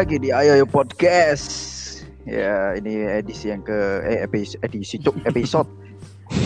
lagi 0.00 0.16
di 0.16 0.32
Ayo 0.32 0.56
Ayo 0.56 0.64
Podcast. 0.64 1.52
Ya, 2.24 2.72
ini 2.72 3.04
edisi 3.04 3.52
yang 3.52 3.60
ke 3.60 4.00
eh 4.08 4.24
episode 4.24 4.56
edisi 4.64 4.96
cuk 4.96 5.12
episode 5.28 5.68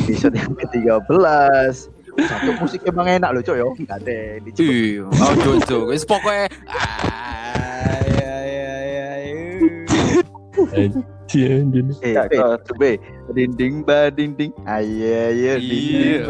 episode 0.02 0.34
yang 0.34 0.58
ke-13. 0.58 1.86
Satu 2.18 2.50
musik 2.58 2.82
emang 2.82 3.06
enak 3.06 3.30
loh, 3.30 3.42
Cok 3.46 3.54
yo. 3.54 3.68
Enggak 3.78 4.02
ada 4.02 4.18
di 4.42 4.50
cuk. 4.50 4.66
Iya, 4.66 5.06
aduh 5.06 5.62
cuk. 5.70 5.84
Wis 5.86 6.02
pokoke 6.02 6.50
ay 6.66 8.10
ay 8.26 8.90
ay. 9.06 9.26
Anjir, 10.74 11.50
anjir. 11.62 11.84
Eh, 12.02 12.14
eh, 12.18 12.58
coba 12.58 12.90
dinding 13.38 13.86
ba 13.86 14.10
dinding. 14.10 14.50
Ayo 14.66 15.30
ayo 15.30 15.62
dinding. 15.62 15.94
Iya. 15.94 16.26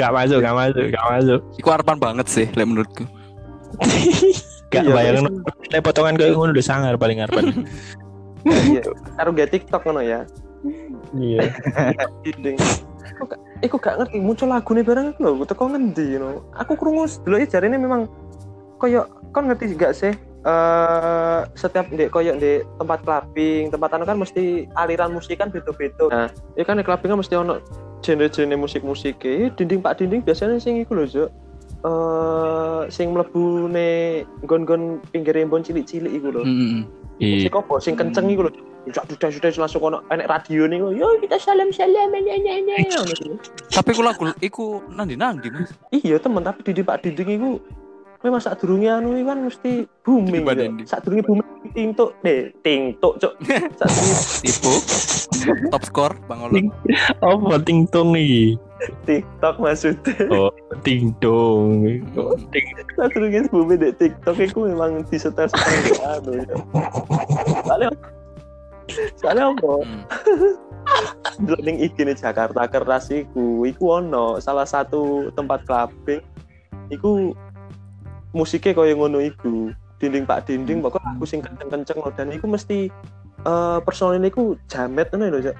Gak 0.00 0.16
masuk, 0.16 0.40
gak 0.40 0.56
masuk, 0.56 0.84
gak 0.96 1.06
masuk. 1.12 1.40
Iku 1.60 1.68
harapan 1.68 2.00
banget 2.00 2.26
sih, 2.32 2.48
menurutku. 2.56 3.04
Gak 4.68 4.84
Iya, 4.84 4.92
bayang 4.92 5.24
Nek 5.72 5.80
potongan 5.80 6.16
kayak 6.20 6.36
ngono 6.36 6.52
udah 6.52 6.66
sangar 6.66 6.94
paling 7.00 7.24
harapan. 7.24 7.64
Iya. 8.44 8.82
Karo 9.16 9.32
gak 9.32 9.50
TikTok 9.52 9.82
ngono 9.88 10.00
ya. 10.04 10.28
Iya. 11.16 11.48
Kok 13.18 13.34
Iku 13.58 13.76
gak 13.82 13.98
ngerti 13.98 14.22
muncul 14.22 14.46
lagune 14.46 14.86
bareng 14.86 15.18
lho, 15.18 15.42
teko 15.42 15.66
ngendi 15.66 16.14
you 16.14 16.46
Aku 16.54 16.78
krungu 16.78 17.10
dulu 17.26 17.42
jarine 17.42 17.74
memang 17.74 18.06
koyo 18.78 19.10
kon 19.34 19.50
ngerti 19.50 19.74
gak 19.74 19.96
sih? 19.96 20.14
eh 20.46 21.40
setiap 21.58 21.90
di 21.90 22.06
koyo 22.06 22.38
di 22.38 22.62
tempat 22.78 23.02
clubbing, 23.02 23.74
tempat 23.74 23.90
anu 23.98 24.06
kan 24.06 24.16
mesti 24.22 24.70
aliran 24.78 25.10
musik 25.10 25.42
kan 25.42 25.50
beda-beda. 25.50 26.06
Nah, 26.08 26.30
ya 26.54 26.62
kan 26.62 26.78
di 26.78 26.86
clubbing 26.86 27.10
kan 27.10 27.18
mesti 27.18 27.34
ono 27.34 27.58
genre-genre 28.06 28.54
musik-musik. 28.54 29.18
Dinding 29.58 29.82
Pak 29.82 29.98
Dinding 29.98 30.22
biasanya 30.22 30.62
sing 30.62 30.78
iku 30.78 30.94
lho, 30.94 31.04
Zuk. 31.10 31.28
Eh 31.86 32.80
sing 32.90 33.14
mlebu 33.14 33.70
ne 33.70 34.22
gon-gon 34.50 34.98
pinggir 35.14 35.38
embon 35.38 35.62
cilik-cilik 35.62 36.10
iku 36.10 36.34
lho. 36.34 36.42
Heeh. 36.42 36.82
Iya. 37.22 37.46
Sing 37.46 37.52
apa 37.54 37.74
sing 37.78 37.94
kenceng 37.94 38.26
iku 38.34 38.50
lho. 38.50 38.52
Dudak 38.88 39.04
dudak 39.06 39.30
dudak 39.36 39.54
langsung 39.60 39.84
ono 39.84 39.98
enek 40.10 40.26
radio 40.26 40.66
niku. 40.66 40.90
Yo 40.90 41.06
kita 41.22 41.38
salam 41.38 41.70
salam 41.70 42.10
ini 42.18 42.34
ini 42.34 42.50
ini. 42.66 42.76
Tapi 43.70 43.88
iku 43.94 44.02
lagu 44.02 44.32
iku 44.42 44.82
nandi 44.90 45.14
nandi 45.14 45.54
Mas. 45.54 45.70
Iya 45.94 46.18
temen 46.18 46.42
tapi 46.42 46.74
di 46.74 46.82
Pak 46.82 47.06
Dinding 47.06 47.30
iku 47.38 47.50
memang 48.22 48.40
saat 48.42 48.58
durunge 48.58 48.90
anu 48.90 49.14
kan 49.22 49.38
mesti 49.46 49.86
booming. 50.02 50.42
Ya. 50.42 50.54
Dinding. 50.66 50.86
Saat 50.88 51.06
durunge 51.06 51.22
booming 51.22 51.46
tintuk 51.74 52.10
deh, 52.26 52.50
tintuk 52.66 53.14
cok. 53.22 53.34
Saat 53.78 53.90
durunge 53.94 54.16
Tipu. 54.42 54.74
Top 55.70 55.82
score 55.86 56.14
Bang 56.26 56.42
Olon. 56.42 56.74
Apa 57.22 57.62
tingtong 57.62 58.14
nih? 58.16 58.58
TikTok 59.06 59.58
maksudnya. 59.58 60.14
Oh, 60.30 60.50
tingtong. 60.82 61.82
Oh, 62.18 62.34
ting. 62.50 62.66
Saat 62.98 63.14
durunge 63.14 63.46
booming 63.50 63.78
di 63.78 63.90
TikTok 63.94 64.36
iku 64.42 64.66
memang 64.66 65.06
disetel-setel 65.06 65.78
di 65.86 65.92
anu. 66.02 66.32
ya. 66.42 66.56
Soalnya 67.66 67.90
Soalnya 69.20 69.52
apa? 69.52 69.72
Hmm. 69.84 70.02
Delok 71.44 71.60
ning 71.60 71.76
IG 71.84 72.00
Jakarta 72.16 72.64
keras 72.66 73.12
iku, 73.12 73.62
iku 73.68 74.00
ono 74.00 74.40
salah 74.40 74.64
satu 74.64 75.28
tempat 75.36 75.68
clubbing 75.68 76.24
iku 76.88 77.36
musiknya 78.36 78.76
kaya 78.76 78.92
ngono 78.92 79.18
itu 79.24 79.72
dinding 79.98 80.24
pak 80.24 80.46
dinding 80.46 80.78
pokok 80.84 81.02
aku 81.02 81.24
sing 81.26 81.42
kenceng 81.42 81.68
kenceng 81.70 81.98
loh 81.98 82.12
dan 82.14 82.30
iku 82.30 82.46
mesti 82.46 82.86
uh, 83.44 83.82
personil 83.82 84.22
iku 84.22 84.54
jamet 84.70 85.10
ngono 85.10 85.38
lho 85.38 85.52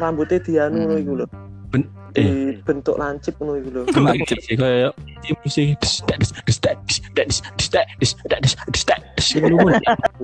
rambutnya 0.00 0.40
dianu 0.40 0.80
hmm. 0.88 1.00
itu 1.02 1.12
lho 1.18 1.26
ben 1.72 1.88
eh. 2.16 2.56
bentuk 2.64 2.96
lancip 2.96 3.36
ngono 3.36 3.60
iku 3.60 3.68
loh 3.74 3.84
lancip 3.92 4.38
sih 4.40 4.56
kaya 4.56 4.88
musik 5.44 5.76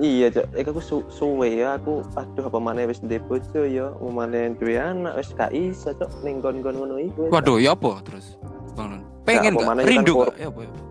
iya 0.01 0.27
cok 0.33 0.45
aku 0.55 0.81
suwe 1.13 1.49
ya 1.61 1.77
aku 1.77 2.01
aduh 2.17 2.45
apa 2.49 2.57
mana 2.57 2.89
wes 2.89 3.01
depo 3.05 3.37
cok 3.37 3.65
ya 3.69 3.93
mau 4.01 4.23
mana 4.25 4.49
yang 4.49 4.55
anak 5.05 5.13
wes 5.21 5.29
kai 5.37 5.69
iso 5.69 5.93
cok 5.93 6.25
nenggon 6.25 6.65
gon-gon 6.65 6.97
itu 6.97 7.29
waduh 7.29 7.61
ya 7.61 7.77
apa 7.77 8.01
terus 8.01 8.39
bangun, 8.73 9.03
pengen 9.27 9.53
rindu 9.83 10.25
ya 10.39 10.49
apa 10.49 10.88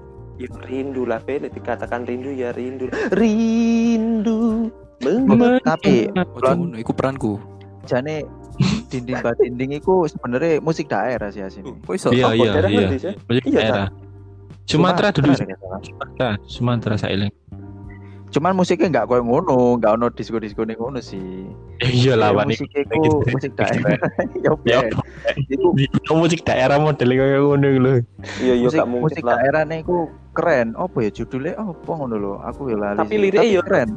rindu 0.69 1.03
lah, 1.05 1.19
Pe. 1.19 1.43
Dikatakan 1.43 2.07
rindu 2.07 2.31
ya 2.31 2.55
rindu. 2.55 2.87
Rindu. 3.11 4.71
Oh, 5.07 5.35
Meng- 5.35 5.63
Tapi 5.63 6.11
Ojo 6.11 6.53
ngono, 6.59 6.75
iku 6.75 6.91
peranku. 6.91 7.39
jane 7.89 8.27
dinding 8.91 9.17
ba 9.25 9.33
dinding 9.39 9.79
iku 9.79 10.05
sebenarnya 10.11 10.59
musik 10.61 10.91
daerah 10.91 11.31
sih 11.31 11.41
asine. 11.41 11.73
Kok 11.87 11.95
iso? 11.95 12.11
Iya, 12.11 12.35
iya, 12.35 12.53
iya. 12.67 12.89
Musik 13.31 13.45
Iya, 13.47 13.59
daerah. 13.63 13.89
Sumatera 14.69 15.09
dulu, 15.15 15.33
Sumatera, 15.33 15.77
Sumatera, 15.81 16.29
Sumatera 16.45 16.95
saya 17.01 17.31
Cuman 18.29 18.53
musiknya 18.53 18.93
nggak 18.93 19.07
koyo 19.09 19.25
ngono, 19.25 19.81
nggak 19.81 19.93
ono 19.97 20.07
disco-disco 20.13 20.69
ning 20.69 20.77
ngono 20.77 21.01
sih. 21.01 21.49
Iya 21.79 22.15
lah, 22.15 22.35
Wan. 22.35 22.51
musik 22.51 22.67
iku 22.69 23.23
musik 23.25 23.55
daerah. 23.55 23.95
Ya 24.37 24.51
Ya. 24.75 24.79
Iku 25.47 26.13
musik 26.13 26.43
daerah 26.43 26.77
model 26.77 27.09
kayak 27.09 27.39
ngono 27.39 27.69
lho. 27.71 27.93
Iya, 28.39 28.53
iya 28.53 28.67
musik 28.67 28.79
gak 28.79 28.89
mungkin 28.89 29.05
musik 29.07 29.23
lah. 29.23 29.39
daerah 29.39 29.63
iku 29.71 29.97
keren. 30.35 30.75
Apa 30.75 30.97
ya 31.01 31.11
judulnya? 31.13 31.55
Apa 31.55 31.91
ngono 31.91 32.17
lho? 32.17 32.33
Aku 32.43 32.67
ya 32.67 32.77
lali. 32.77 32.99
Tapi 32.99 33.15
liriknya 33.17 33.47
ya- 33.53 33.63
keren. 33.63 33.95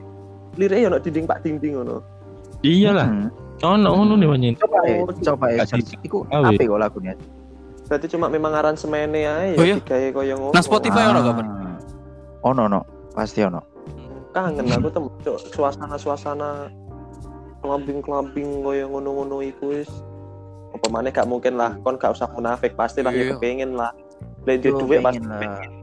Liriknya 0.53 0.88
ono 0.88 0.97
dinding 1.00 1.25
Pak 1.25 1.38
Dinding 1.41 1.74
ngono. 1.75 1.96
Iya 2.62 2.90
lah. 2.94 3.08
Hmm. 3.09 3.28
Ono 3.64 3.90
ngono 3.91 4.14
nih 4.16 4.28
wanyin. 4.28 4.53
Coba 4.58 4.78
Oh, 5.02 5.09
coba 5.12 5.46
search. 5.64 5.97
Iku 6.02 6.25
tahu 6.28 6.41
ya. 6.44 6.50
apa 6.52 6.62
kok 6.62 6.80
lagunya? 6.80 7.14
Berarti 7.86 8.08
cuma 8.08 8.25
memang 8.28 8.53
aransemennya 8.53 9.31
aja 9.44 9.58
Oh, 9.58 9.66
iya? 9.66 9.75
ya 9.75 9.81
digawe 9.81 10.08
koyo 10.14 10.34
ngono. 10.38 10.53
Nah, 10.53 10.64
Spotify 10.64 11.03
ono 11.08 11.20
gak? 11.20 11.36
Ah. 11.36 11.75
Ono 12.44 12.64
no, 12.68 12.81
pasti 13.12 13.41
ono. 13.41 13.59
Kangen 14.31 14.64
aku 14.66 14.88
tem 14.88 15.03
cok, 15.20 15.38
suasana-suasana 15.52 16.72
kelambing-kelambing 17.62 18.66
koyo 18.66 18.86
ngono-ngono 18.90 19.46
iku 19.46 19.78
wis. 19.78 19.90
Apa 20.72 20.88
maneh 20.88 21.12
gak 21.12 21.28
mungkin 21.28 21.60
lah, 21.60 21.76
kon 21.84 22.00
gak 22.00 22.16
usah 22.16 22.32
munafik, 22.32 22.74
pasti 22.80 23.04
lah 23.04 23.12
Iya. 23.12 23.36
ya 23.36 23.38
kepengen 23.38 23.76
lah. 23.76 23.92
Yo, 24.48 24.74
duit 24.82 25.04
pasti 25.06 25.22
pengen. 25.22 25.82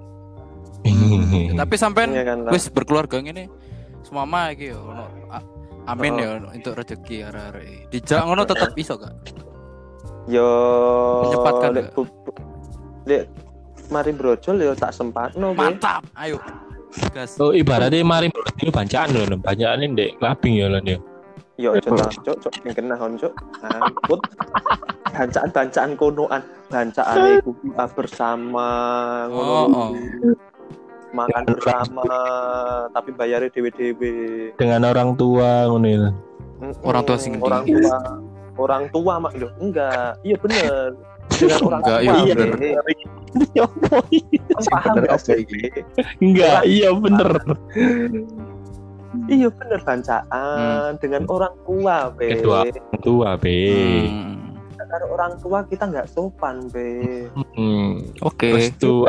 Tapi 1.59 1.75
sampean 1.75 2.15
Iya 2.15 2.25
kan 2.27 2.39
wis 2.51 2.71
berkeluarga 2.71 3.19
ngene 3.19 3.51
semama 4.07 4.55
iki 4.55 4.73
yo 4.73 4.79
ono 4.89 5.05
amin 5.89 6.13
ya 6.21 6.29
untuk 6.39 6.79
rezeki 6.79 7.25
arek-arek. 7.29 7.91
Dijak 7.91 8.23
ngono 8.29 8.43
tetep 8.45 8.71
iso 8.77 8.95
gak? 9.01 9.15
Yo 10.29 10.49
Menyempatkan 11.25 11.71
lek 11.75 11.87
lek 13.09 13.23
mari 13.89 14.13
brojol 14.13 14.61
yo 14.61 14.73
tak 14.77 14.93
sempatno 14.93 15.57
Be. 15.57 15.65
Mantap. 15.65 16.05
Ayo. 16.15 16.37
Gas. 17.13 17.37
Oh 17.41 17.53
ibaratnya 17.53 18.01
mari 18.05 18.33
ini 18.65 18.71
bancaan 18.73 19.13
loh, 19.13 19.25
bancaan 19.41 19.85
ini 19.85 19.93
dek 19.97 20.11
labing 20.21 20.55
ya 20.57 20.67
lah 20.73 20.81
dia. 20.81 20.99
Yo 21.59 21.75
aja 21.75 21.91
tak 21.91 22.23
cok 22.23 22.37
cok 22.39 22.53
sing 22.55 22.71
kena 22.71 22.95
hon 22.95 23.19
cok. 23.19 23.35
Angkut. 23.67 24.21
Bancaan-bancaan 25.11 25.91
konoan, 25.99 26.43
bancaan 26.71 27.43
iku 27.43 27.51
bersama 27.99 28.69
ngono. 29.27 29.53
Oh, 29.53 29.67
oh. 29.67 29.91
Makan 31.09 31.43
bersama 31.51 32.07
tapi 32.95 33.11
bayarnya 33.11 33.51
dewe-dewe. 33.51 34.55
Dengan 34.55 34.87
orang 34.87 35.19
tua 35.19 35.67
ngono 35.67 35.87
ya. 35.91 36.11
Orang 36.87 37.03
tua 37.03 37.19
sing 37.19 37.43
orang 37.43 37.67
tua 37.67 38.23
orang 38.59 38.91
tua 38.91 39.23
mak 39.23 39.39
loh 39.39 39.55
enggak 39.63 40.19
iya 40.27 40.37
bener 40.43 40.99
dengan 41.31 41.59
orang 41.71 41.81
Enggak, 41.87 41.99
tua 42.03 42.19
iya 42.19 42.35
Be. 42.35 42.43
bener. 42.51 42.83
Ya 43.53 43.63
apa? 43.69 44.01
Kamu 44.09 44.69
paham 44.73 44.93
bener 44.97 45.05
gak 45.05 45.21
apa 45.21 45.27
sih? 45.29 45.45
Enggak, 46.19 46.61
iya 46.65 46.89
bener. 46.97 47.31
Iya 49.29 49.49
bener 49.49 49.81
bancaan 49.85 50.97
dengan 51.01 51.25
orang 51.33 51.55
tua 51.65 52.13
be 52.13 52.29
Kedua. 52.37 52.69
Tua 53.01 53.31
be. 53.41 53.61
Hmm. 53.73 54.57
Karena 54.79 55.07
orang 55.13 55.33
tua 55.43 55.59
kita 55.69 55.85
nggak 55.89 56.09
sopan 56.09 56.69
be 56.73 57.25
Hmm. 57.57 58.05
Oke. 58.25 58.53
Restu, 58.53 59.05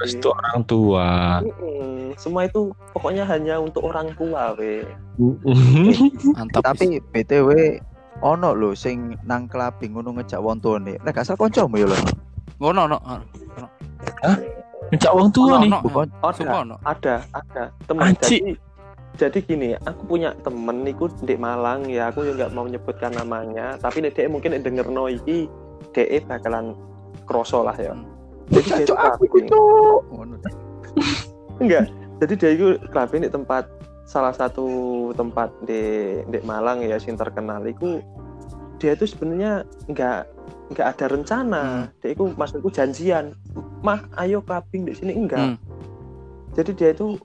restu 0.00 0.28
orang 0.32 0.58
tua. 0.64 1.08
Mm-mm. 1.40 2.12
semua 2.20 2.44
itu 2.44 2.76
pokoknya 2.92 3.24
hanya 3.24 3.56
untuk 3.56 3.88
orang 3.88 4.12
tua 4.16 4.52
be 4.56 4.84
Mantap. 6.36 6.74
Tapi 6.74 7.00
BTW 7.12 7.80
ono 8.22 8.54
lho 8.54 8.76
sing 8.76 9.16
nang 9.26 9.48
clubbing 9.48 9.96
ngono 9.96 10.20
ngejak 10.20 10.40
wong 10.40 10.60
tuane. 10.60 10.96
Nek 11.02 11.12
gak 11.16 11.26
salah 11.26 11.40
kancamu 11.48 11.80
ya 11.80 11.86
lho. 11.88 11.98
ngono 12.62 12.86
no. 12.86 12.98
Ngejak 14.92 15.12
orang 15.12 15.30
tua 15.32 15.54
nih. 15.58 15.70
Bukan 15.80 16.08
ada 16.22 16.76
ada 16.84 17.14
ada 17.32 17.62
teman 17.88 18.12
jadi 18.20 18.54
jadi 19.20 19.38
gini 19.44 19.76
aku 19.84 20.08
punya 20.08 20.32
temen 20.40 20.82
niku 20.82 21.08
di 21.22 21.36
Malang 21.36 21.84
ya 21.88 22.08
aku 22.08 22.24
juga 22.24 22.48
nggak 22.48 22.52
mau 22.56 22.64
menyebutkan 22.64 23.12
namanya 23.12 23.76
tapi 23.76 24.00
nek 24.00 24.16
dia 24.16 24.28
mungkin 24.28 24.56
nek 24.56 24.64
denger 24.64 24.88
no 24.88 25.08
iki 25.08 25.46
dia 25.92 26.24
bakalan 26.24 26.72
kroso 27.28 27.60
lah 27.60 27.76
ya. 27.76 27.92
Jadi 28.48 28.68
dia 28.68 28.84
itu 28.88 28.94
Cok 28.96 29.00
aku 29.00 29.24
itu. 29.38 29.62
Enggak 31.62 31.92
jadi 32.22 32.34
dia 32.38 32.50
itu 32.54 32.66
clubbing 32.94 33.26
di 33.26 33.30
tempat 33.34 33.66
salah 34.06 34.30
satu 34.30 35.10
tempat 35.18 35.50
di 35.66 36.14
di 36.30 36.38
Malang 36.46 36.78
ya 36.86 36.94
sing 37.02 37.18
terkenal 37.18 37.66
itu 37.66 37.98
dia 38.78 38.94
itu 38.94 39.10
sebenarnya 39.10 39.66
enggak 39.90 40.30
nggak 40.70 40.86
ada 40.86 41.06
rencana. 41.10 41.64
Dia 41.98 42.14
itu 42.14 42.30
maksudku 42.38 42.70
janjian 42.70 43.34
mah 43.82 44.06
ayo 44.22 44.38
clubbing 44.38 44.86
di 44.86 44.94
sini. 44.94 45.18
Enggak. 45.18 45.58
Hmm. 45.58 45.58
jadi 46.52 46.70
dia 46.76 46.88
itu 46.92 47.16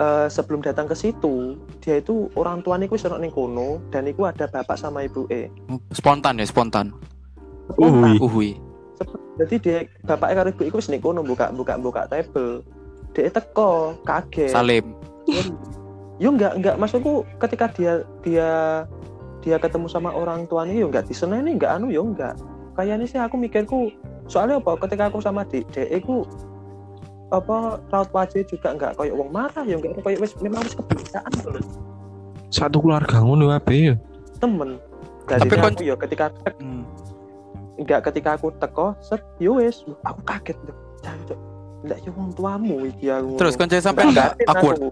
eh, 0.00 0.28
sebelum 0.30 0.60
datang 0.64 0.88
ke 0.88 0.96
situ 0.96 1.56
dia 1.80 2.00
itu 2.00 2.28
orang 2.36 2.64
tua 2.64 2.80
niku 2.80 2.96
wis 2.96 3.06
ono 3.06 3.20
ning 3.20 3.32
kono 3.32 3.80
dan 3.92 4.08
niku 4.08 4.28
ada 4.28 4.48
bapak 4.48 4.76
sama 4.76 5.04
ibu 5.04 5.28
e 5.28 5.48
Spontan 5.92 6.40
ya, 6.40 6.46
spontan. 6.48 6.92
Uhui. 7.78 8.18
Uhui. 8.18 8.50
jadi 9.40 9.56
dia 9.56 9.78
bapak 10.04 10.36
karo 10.36 10.48
ibu 10.52 10.62
iku 10.68 10.76
wis 10.80 10.90
ning 10.92 11.00
kono 11.00 11.24
buka 11.24 11.48
buka 11.52 11.80
buka 11.80 12.04
table 12.08 12.64
dia 13.16 13.30
teko 13.30 13.96
kaget 14.06 14.52
Salim. 14.54 14.94
yo 16.22 16.28
enggak 16.36 16.52
enggak 16.58 16.76
maksudku 16.76 17.24
ketika 17.40 17.66
dia 17.72 18.04
dia 18.20 18.50
dia 19.40 19.56
ketemu 19.56 19.88
sama 19.88 20.12
orang 20.12 20.44
tuanya 20.44 20.76
yo 20.76 20.92
enggak 20.92 21.08
diseneni 21.08 21.56
enggak 21.56 21.80
anu 21.80 21.88
yo 21.88 22.04
enggak 22.04 22.36
kayaknya 22.76 23.06
sih 23.08 23.20
aku 23.20 23.40
mikirku 23.40 23.88
soalnya 24.28 24.60
apa 24.60 24.78
ketika 24.86 25.08
aku 25.10 25.18
sama 25.18 25.42
di 25.48 25.64
DE 25.72 25.98
ku 26.04 26.28
apa 27.30 27.56
raut 27.86 28.10
wajah 28.10 28.42
juga 28.42 28.68
enggak 28.70 28.92
kayak 28.94 29.14
wong 29.14 29.30
marah 29.30 29.62
yo 29.62 29.78
enggak 29.78 29.98
kayak 30.00 30.18
wis 30.18 30.34
memang 30.36 30.60
wis 30.60 30.74
kebiasaan 30.74 31.30
gitu 31.32 31.50
loh 31.52 31.64
Satu 32.50 32.76
keluarga 32.78 33.22
ngono 33.22 33.48
ape 33.48 33.70
ya. 33.72 33.94
temen 34.36 34.82
dari 35.24 35.40
Tapi 35.40 35.54
kon- 35.54 35.70
aku 35.70 35.82
yo 35.84 35.94
ketika 35.96 36.26
tek, 36.36 36.58
Hmm. 36.58 36.82
enggak 37.76 38.00
ketika 38.04 38.34
aku 38.34 38.50
teko 38.52 38.98
set 38.98 39.22
yo 39.38 39.56
wis 39.56 39.86
aku 40.02 40.20
kaget 40.22 40.58
tuh 40.60 40.74
Jancuk. 41.00 41.38
enggak 41.80 41.98
yo 42.02 42.10
wong 42.12 42.30
tuamu 42.32 42.76
iki 42.84 43.06
aku 43.06 43.38
Terus 43.38 43.54
konco 43.54 43.76
sampai 43.76 44.02
enggak 44.04 44.34
aku. 44.44 44.90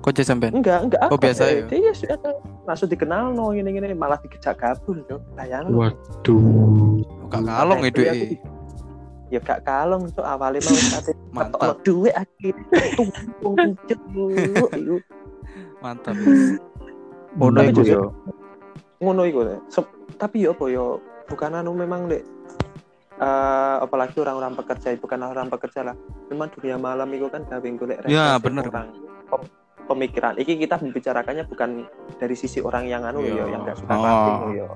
Konco 0.00 0.20
sampai. 0.20 0.48
enggak 0.50 0.78
enggak 0.82 1.06
Oh, 1.06 1.16
biasa 1.16 1.42
ya? 1.46 1.62
dia 1.64 1.78
ya 1.78 1.92
sudah 1.92 2.34
langsung 2.64 2.88
dikenal 2.88 3.30
no 3.30 3.52
ini 3.52 3.68
ini 3.68 3.92
malah 3.92 4.18
dikejak 4.18 4.56
kabur 4.56 4.98
yo 5.04 5.22
bayang 5.32 5.70
Waduh. 5.70 6.98
Gak 7.30 7.42
kalong 7.44 7.80
itu. 7.84 8.00
iya, 8.02 8.34
ya 9.30 9.38
gak 9.38 9.62
kalong 9.62 10.10
tuh 10.10 10.24
awalnya 10.24 10.58
mau 10.60 10.74
kate 10.74 11.14
Mantap, 11.30 11.58
ketokno 11.60 11.74
duit 11.82 12.12
akhirnya 12.12 12.64
tumpung 12.92 13.54
pijet 13.54 14.00
iku 14.72 14.96
mantap. 15.78 16.14
Ono 17.32 17.54
Tapi 17.54 17.70
iku 17.70 17.80
juga- 17.80 17.94
yo. 17.94 18.02
ngono 18.98 19.22
iku 19.22 19.40
ya. 19.44 19.58
Tapi 20.16 20.36
yo 20.40 20.50
apa 20.50 20.64
yo 20.66 20.86
bukan 21.24 21.50
anu 21.54 21.72
memang 21.72 22.06
dek 22.06 22.24
eh 23.16 23.76
apalagi 23.78 24.16
orang-orang 24.16 24.56
pekerja 24.56 24.96
bukan 24.96 25.20
orang 25.22 25.46
pekerja 25.46 25.84
lah 25.84 25.96
memang 26.26 26.48
dunia 26.50 26.74
malam 26.74 27.04
itu 27.10 27.28
kan 27.28 27.44
gawe 27.44 27.60
golek 27.60 28.00
Ya, 28.06 28.40
bener. 28.40 28.64
orang 28.64 28.96
Pem- 29.28 29.52
pemikiran 29.86 30.34
iki 30.34 30.56
kita 30.56 30.80
membicarakannya 30.80 31.44
bukan 31.44 31.84
dari 32.16 32.32
sisi 32.32 32.58
orang 32.58 32.88
yang 32.88 33.04
anu 33.04 33.20
yo 33.20 33.44
yang 33.44 33.60
gak 33.62 33.76
suka 33.76 33.92
Oh. 33.92 34.48
yo 34.50 34.72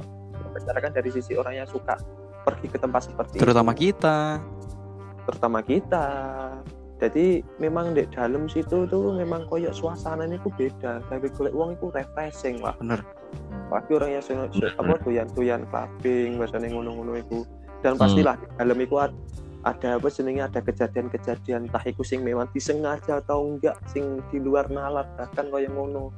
bicarakan 0.53 0.93
dari 0.93 1.11
sisi 1.11 1.33
orang 1.35 1.57
yang 1.57 1.67
suka 1.67 1.97
pergi 2.45 2.69
ke 2.69 2.77
tempat 2.77 3.09
seperti 3.09 3.41
Terutama 3.41 3.73
itu. 3.73 3.91
kita. 3.91 4.45
Terutama 5.25 5.61
kita 5.61 6.07
jadi 6.97 7.43
memang 7.59 7.93
di 7.93 8.07
dalam 8.07 8.47
situ 8.47 8.87
tuh 8.87 9.13
memang 9.13 9.45
koyok 9.45 9.73
suasananya 9.73 10.37
itu 10.37 10.49
beda 10.51 11.03
gawe 11.03 11.27
golek 11.29 11.53
uang 11.53 11.71
itu 11.75 11.87
refreshing 11.91 12.57
lah 12.59 12.73
Bener. 12.77 13.03
pasti 13.67 13.91
orang 13.93 14.11
yang 14.13 14.23
sen- 14.23 14.51
sen- 14.51 14.73
apa 14.73 14.95
doyan 15.01 15.27
doyan 15.33 15.63
clubbing 15.67 16.39
bahasanya 16.39 16.69
ngono-ngono 16.71 17.13
itu 17.15 17.43
dan 17.81 17.95
Hmm. 17.95 18.01
pastilah 18.01 18.35
di 18.35 18.47
dalam 18.55 18.79
itu 18.79 18.95
ad- 18.97 19.19
ada 19.63 19.97
apa 19.97 20.09
jenenge 20.09 20.43
ada 20.43 20.61
kejadian-kejadian 20.61 21.67
entah 21.67 21.81
iku 21.83 22.01
sing 22.01 22.21
memang 22.21 22.47
disengaja 22.51 23.19
atau 23.19 23.49
enggak 23.49 23.81
sing 23.87 24.21
di 24.29 24.37
luar 24.37 24.69
nalar 24.69 25.09
bahkan 25.15 25.49
koyo 25.49 25.69
ngono. 25.69 26.13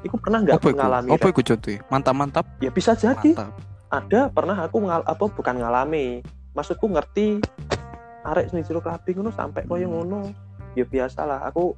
Iku 0.00 0.16
pernah 0.16 0.40
nggak 0.40 0.64
mengalami 0.64 1.10
Apa 1.10 1.28
iku 1.28 1.42
contohnya? 1.42 1.84
Mantap-mantap. 1.86 2.44
ya 2.58 2.70
bisa 2.70 2.92
jadi 2.92 3.12
Mantap. 3.30 3.52
ada 3.86 4.20
pernah 4.30 4.56
aku 4.58 4.78
ngal 4.80 5.04
apa 5.04 5.24
bukan 5.26 5.54
ngalami 5.54 6.24
maksudku 6.52 6.88
ngerti 6.88 7.44
arek 8.26 8.50
sing 8.50 8.60
jero 8.62 8.80
clubbing 8.80 9.16
ngono 9.16 9.30
sampai 9.30 9.62
koyo 9.64 9.86
Hmm. 9.86 9.94
ngono 10.02 10.18
ya 10.74 10.84
biasalah 10.84 11.46
aku 11.46 11.72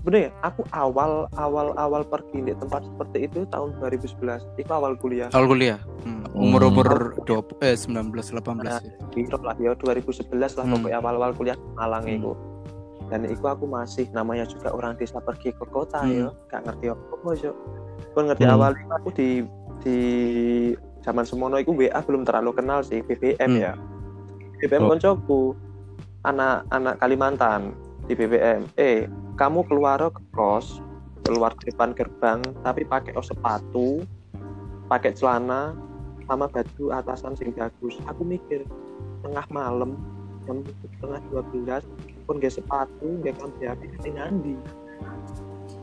sebenarnya 0.00 0.32
aku 0.40 0.64
awal 0.72 1.28
awal 1.36 1.76
awal 1.76 2.02
pergi 2.02 2.40
di 2.40 2.52
tempat 2.54 2.80
seperti 2.82 3.28
itu 3.28 3.44
tahun 3.46 3.76
2011 3.78 4.40
itu 4.56 4.70
awal 4.70 4.96
kuliah 4.96 5.28
Awal 5.30 5.46
kuliah. 5.46 5.78
Hmm. 6.02 6.24
Umur 6.32 6.62
umur 6.64 6.88
20 7.20 7.60
eh 7.60 7.76
19 7.76 8.16
18 8.16 8.64
ya. 8.64 8.80
Biro 9.12 9.38
lah 9.38 9.56
ya 9.56 9.76
2011 9.76 10.56
lah 10.56 10.64
Hmm. 10.64 10.72
pokoknya 10.74 10.96
awal-awal 10.98 11.32
kuliah 11.34 11.54
di 11.54 11.68
Malang 11.74 12.04
Hmm. 12.04 12.16
itu 12.16 12.32
dan 13.10 13.26
itu 13.26 13.42
aku 13.42 13.66
masih 13.66 14.06
namanya 14.10 14.46
juga 14.46 14.70
orang 14.70 14.94
desa 14.94 15.18
pergi 15.18 15.50
ke 15.50 15.64
kota 15.66 16.00
Hmm. 16.00 16.10
ya 16.10 16.28
gak 16.48 16.62
ngerti 16.64 16.86
apa 16.88 17.02
apa 17.12 17.28
yo 17.36 17.52
pun 18.10 18.22
ngerti 18.24 18.44
Hmm. 18.46 18.54
awal 18.54 18.70
aku 18.90 19.08
di 19.12 19.28
di 19.80 19.98
zaman 21.00 21.24
semono 21.24 21.56
itu 21.56 21.72
WA 21.72 21.98
belum 21.98 22.22
terlalu 22.22 22.52
kenal 22.54 22.80
sih 22.80 23.02
BBM 23.02 23.50
Hmm. 23.50 23.60
ya 23.60 23.72
BBM 24.58 24.82
Oh. 24.82 24.88
koncoku 24.90 25.42
anak-anak 26.24 27.00
Kalimantan 27.00 27.72
di 28.04 28.12
BBM 28.12 28.66
eh 28.76 29.06
kamu 29.40 29.64
keluar 29.70 30.00
ke 30.12 30.22
kos 30.34 30.84
keluar 31.24 31.54
depan 31.64 31.96
gerbang 31.96 32.40
tapi 32.66 32.84
pakai 32.84 33.16
oh, 33.16 33.24
sepatu 33.24 34.04
pakai 34.90 35.14
celana 35.14 35.72
sama 36.26 36.46
baju 36.46 36.84
atasan 36.94 37.34
sing 37.34 37.50
bagus. 37.54 37.98
Aku 38.06 38.22
mikir 38.22 38.62
tengah 39.22 39.46
malam 39.50 39.98
jam 40.46 40.62
setengah 40.82 41.20
dua 41.30 41.42
belas 41.42 41.82
pun 42.26 42.38
gak 42.38 42.54
sepatu 42.54 43.18
gak 43.22 43.34
kambi 43.38 43.66
api 43.66 43.86
ini 43.90 44.10
nandi 44.14 44.56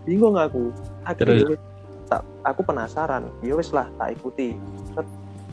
bingung 0.07 0.40
aku. 0.40 0.72
Akhirnya 1.04 1.60
tak, 2.07 2.24
aku 2.48 2.63
penasaran. 2.63 3.28
Ya 3.44 3.60
wis 3.60 3.75
lah 3.75 3.92
tak 4.00 4.16
ikuti. 4.16 4.56
Set, 4.95 5.04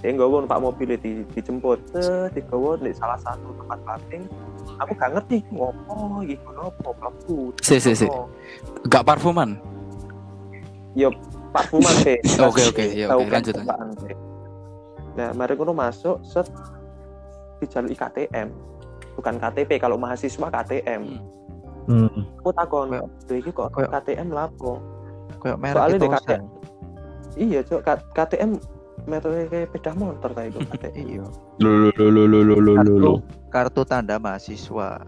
nggawa 0.07 0.47
pak 0.47 0.63
mobil 0.63 0.95
di, 0.95 1.27
dijemput. 1.35 1.83
Set, 1.91 2.31
di 2.39 2.93
salah 2.95 3.19
satu 3.19 3.51
tempat 3.59 3.79
parking 3.83 4.23
aku 4.77 4.93
gak 4.95 5.11
ngerti. 5.13 5.39
Ngopo 5.49 5.95
iki 6.23 6.37
ngopo 6.41 6.89
mlebu 6.95 7.39
Si, 7.59 7.77
si, 7.77 7.93
si. 7.95 8.07
Ngopo. 8.07 8.27
Gak 8.87 9.05
parfuman. 9.05 9.51
ya 10.95 11.11
parfuman 11.51 11.91
sih 12.01 12.15
Oke, 12.47 12.63
oke, 12.65 12.85
ya, 12.95 13.11
oke, 13.11 13.27
kan 13.27 13.43
lanjut, 13.43 13.55
nah 15.15 15.31
mari 15.31 15.55
kono 15.55 15.71
masuk 15.71 16.23
set 16.23 16.47
di 17.59 17.67
jalur 17.67 17.87
IKTM 17.89 18.47
bukan 19.15 19.35
KTP 19.37 19.79
kalau 19.79 19.95
mahasiswa 19.95 20.47
KTM 20.47 21.19
Hmm. 21.85 22.25
aku 22.39 22.49
takon 22.51 22.89
"Lho, 22.89 23.05
iki 23.29 23.51
kok 23.51 23.69
kayak- 23.71 23.93
KTM 23.93 24.31
lapo? 24.31 24.81
Kayak 25.37 25.59
merek 25.61 25.77
Soalnya 25.77 25.93
itu 25.93 26.01
di 26.01 26.15
KTM 26.15 26.43
iya 27.37 27.61
cok 27.61 27.81
KTM 28.15 28.51
metode 29.05 29.47
kayak 29.49 29.71
beda 29.71 29.93
motor 29.95 30.31
kayak 30.33 30.51
itu 30.57 30.61
KTM 30.65 30.97
Iya. 30.97 31.25
Lo 31.61 31.71
lo 31.71 31.91
lo 31.95 32.07
lo 32.09 32.25
lo 32.27 32.41
lo 32.43 32.57
lo 32.59 32.73
lo 32.81 32.95
lo. 32.97 33.13
Kartu 33.49 33.85
tanda 33.85 34.17
mahasiswa. 34.17 35.05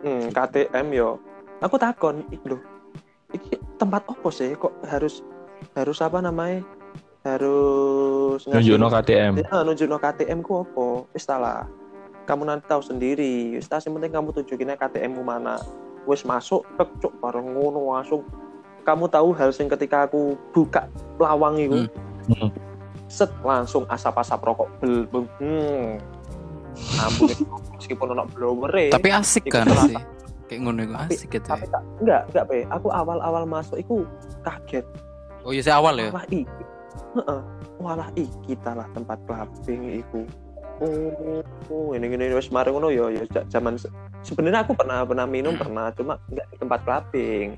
hmm, 0.00 0.30
KTM 0.30 0.86
yo 0.92 1.18
aku 1.58 1.76
takon 1.76 2.22
iki 2.28 2.46
lho 2.46 2.58
iki 3.32 3.56
tempat 3.76 4.04
opo 4.06 4.28
sih 4.28 4.54
kok 4.54 4.70
harus 4.86 5.24
harus 5.72 5.98
apa 5.98 6.20
namanya 6.20 6.62
harus 7.26 8.46
Nunjukno 8.46 8.86
KTM. 8.86 9.32
Ya, 9.42 9.66
nunjukno 9.66 9.98
KTM 9.98 10.40
ku 10.40 10.62
apa? 10.62 10.86
Wis 11.10 11.26
ta 11.26 11.36
lah. 11.36 11.66
Kamu 12.26 12.46
nanti 12.46 12.70
tahu 12.70 12.82
sendiri. 12.82 13.58
Wis 13.58 13.66
ta, 13.66 13.82
sing 13.82 13.90
penting 13.90 14.14
kamu 14.14 14.30
tunjukinnya 14.30 14.78
KTM 14.78 15.18
mu 15.18 15.26
mana. 15.26 15.58
Wis 16.06 16.22
masuk, 16.22 16.62
tek 16.78 16.86
cuk 17.02 17.10
bareng 17.18 17.50
ngono 17.50 17.90
langsung. 17.90 18.22
Kamu 18.86 19.10
tahu 19.10 19.34
hal 19.34 19.50
sing 19.50 19.66
ketika 19.66 20.06
aku 20.06 20.38
buka 20.54 20.86
lawang 21.18 21.58
itu, 21.58 21.90
Hmm. 22.26 22.50
Set 23.16 23.32
langsung 23.40 23.88
asap-asap 23.88 24.40
rokok 24.44 24.68
bel, 24.76 25.08
hmm. 25.40 25.96
Ampun, 27.00 27.32
meskipun 27.80 28.12
ono 28.12 28.28
blower 28.28 28.92
Tapi 28.92 29.08
asik 29.08 29.48
kan 29.48 29.64
Iku 29.64 29.88
sih. 29.88 29.96
Kayak 30.46 30.60
ngono 30.62 30.80
iku 30.84 30.94
Tapi- 30.94 31.16
asik 31.16 31.28
gitu. 31.32 31.48
tapi 31.48 31.64
ya. 31.64 31.80
enggak, 31.98 32.22
enggak 32.30 32.44
pe. 32.46 32.56
Aku 32.68 32.88
awal-awal 32.92 33.48
masuk 33.48 33.80
itu 33.80 34.04
kaget. 34.44 34.84
Oh 35.42 35.50
iya 35.50 35.62
saya 35.64 35.80
awal 35.80 35.96
ya. 35.96 36.12
Walah 36.12 36.26
iki. 36.28 36.44
Heeh. 37.16 37.40
Walah 37.80 38.08
iki 38.14 38.52
ta 38.60 38.76
lah 38.76 38.86
tempat 38.92 39.18
clubbing 39.24 40.04
iku. 40.04 40.20
Oh, 40.76 41.40
oh 41.72 41.88
ini 41.96 42.12
ini 42.12 42.36
wis 42.36 42.52
mari 42.52 42.68
ngono 42.68 42.92
ya 42.92 43.08
ya 43.08 43.24
zaman 43.48 43.80
se- 43.80 43.88
sebenarnya 44.20 44.68
aku 44.68 44.76
pernah 44.76 45.08
pernah 45.08 45.24
minum 45.24 45.56
pernah 45.56 45.88
cuma 45.96 46.20
enggak 46.28 46.46
di 46.52 46.56
tempat 46.60 46.80
clubbing. 46.84 47.48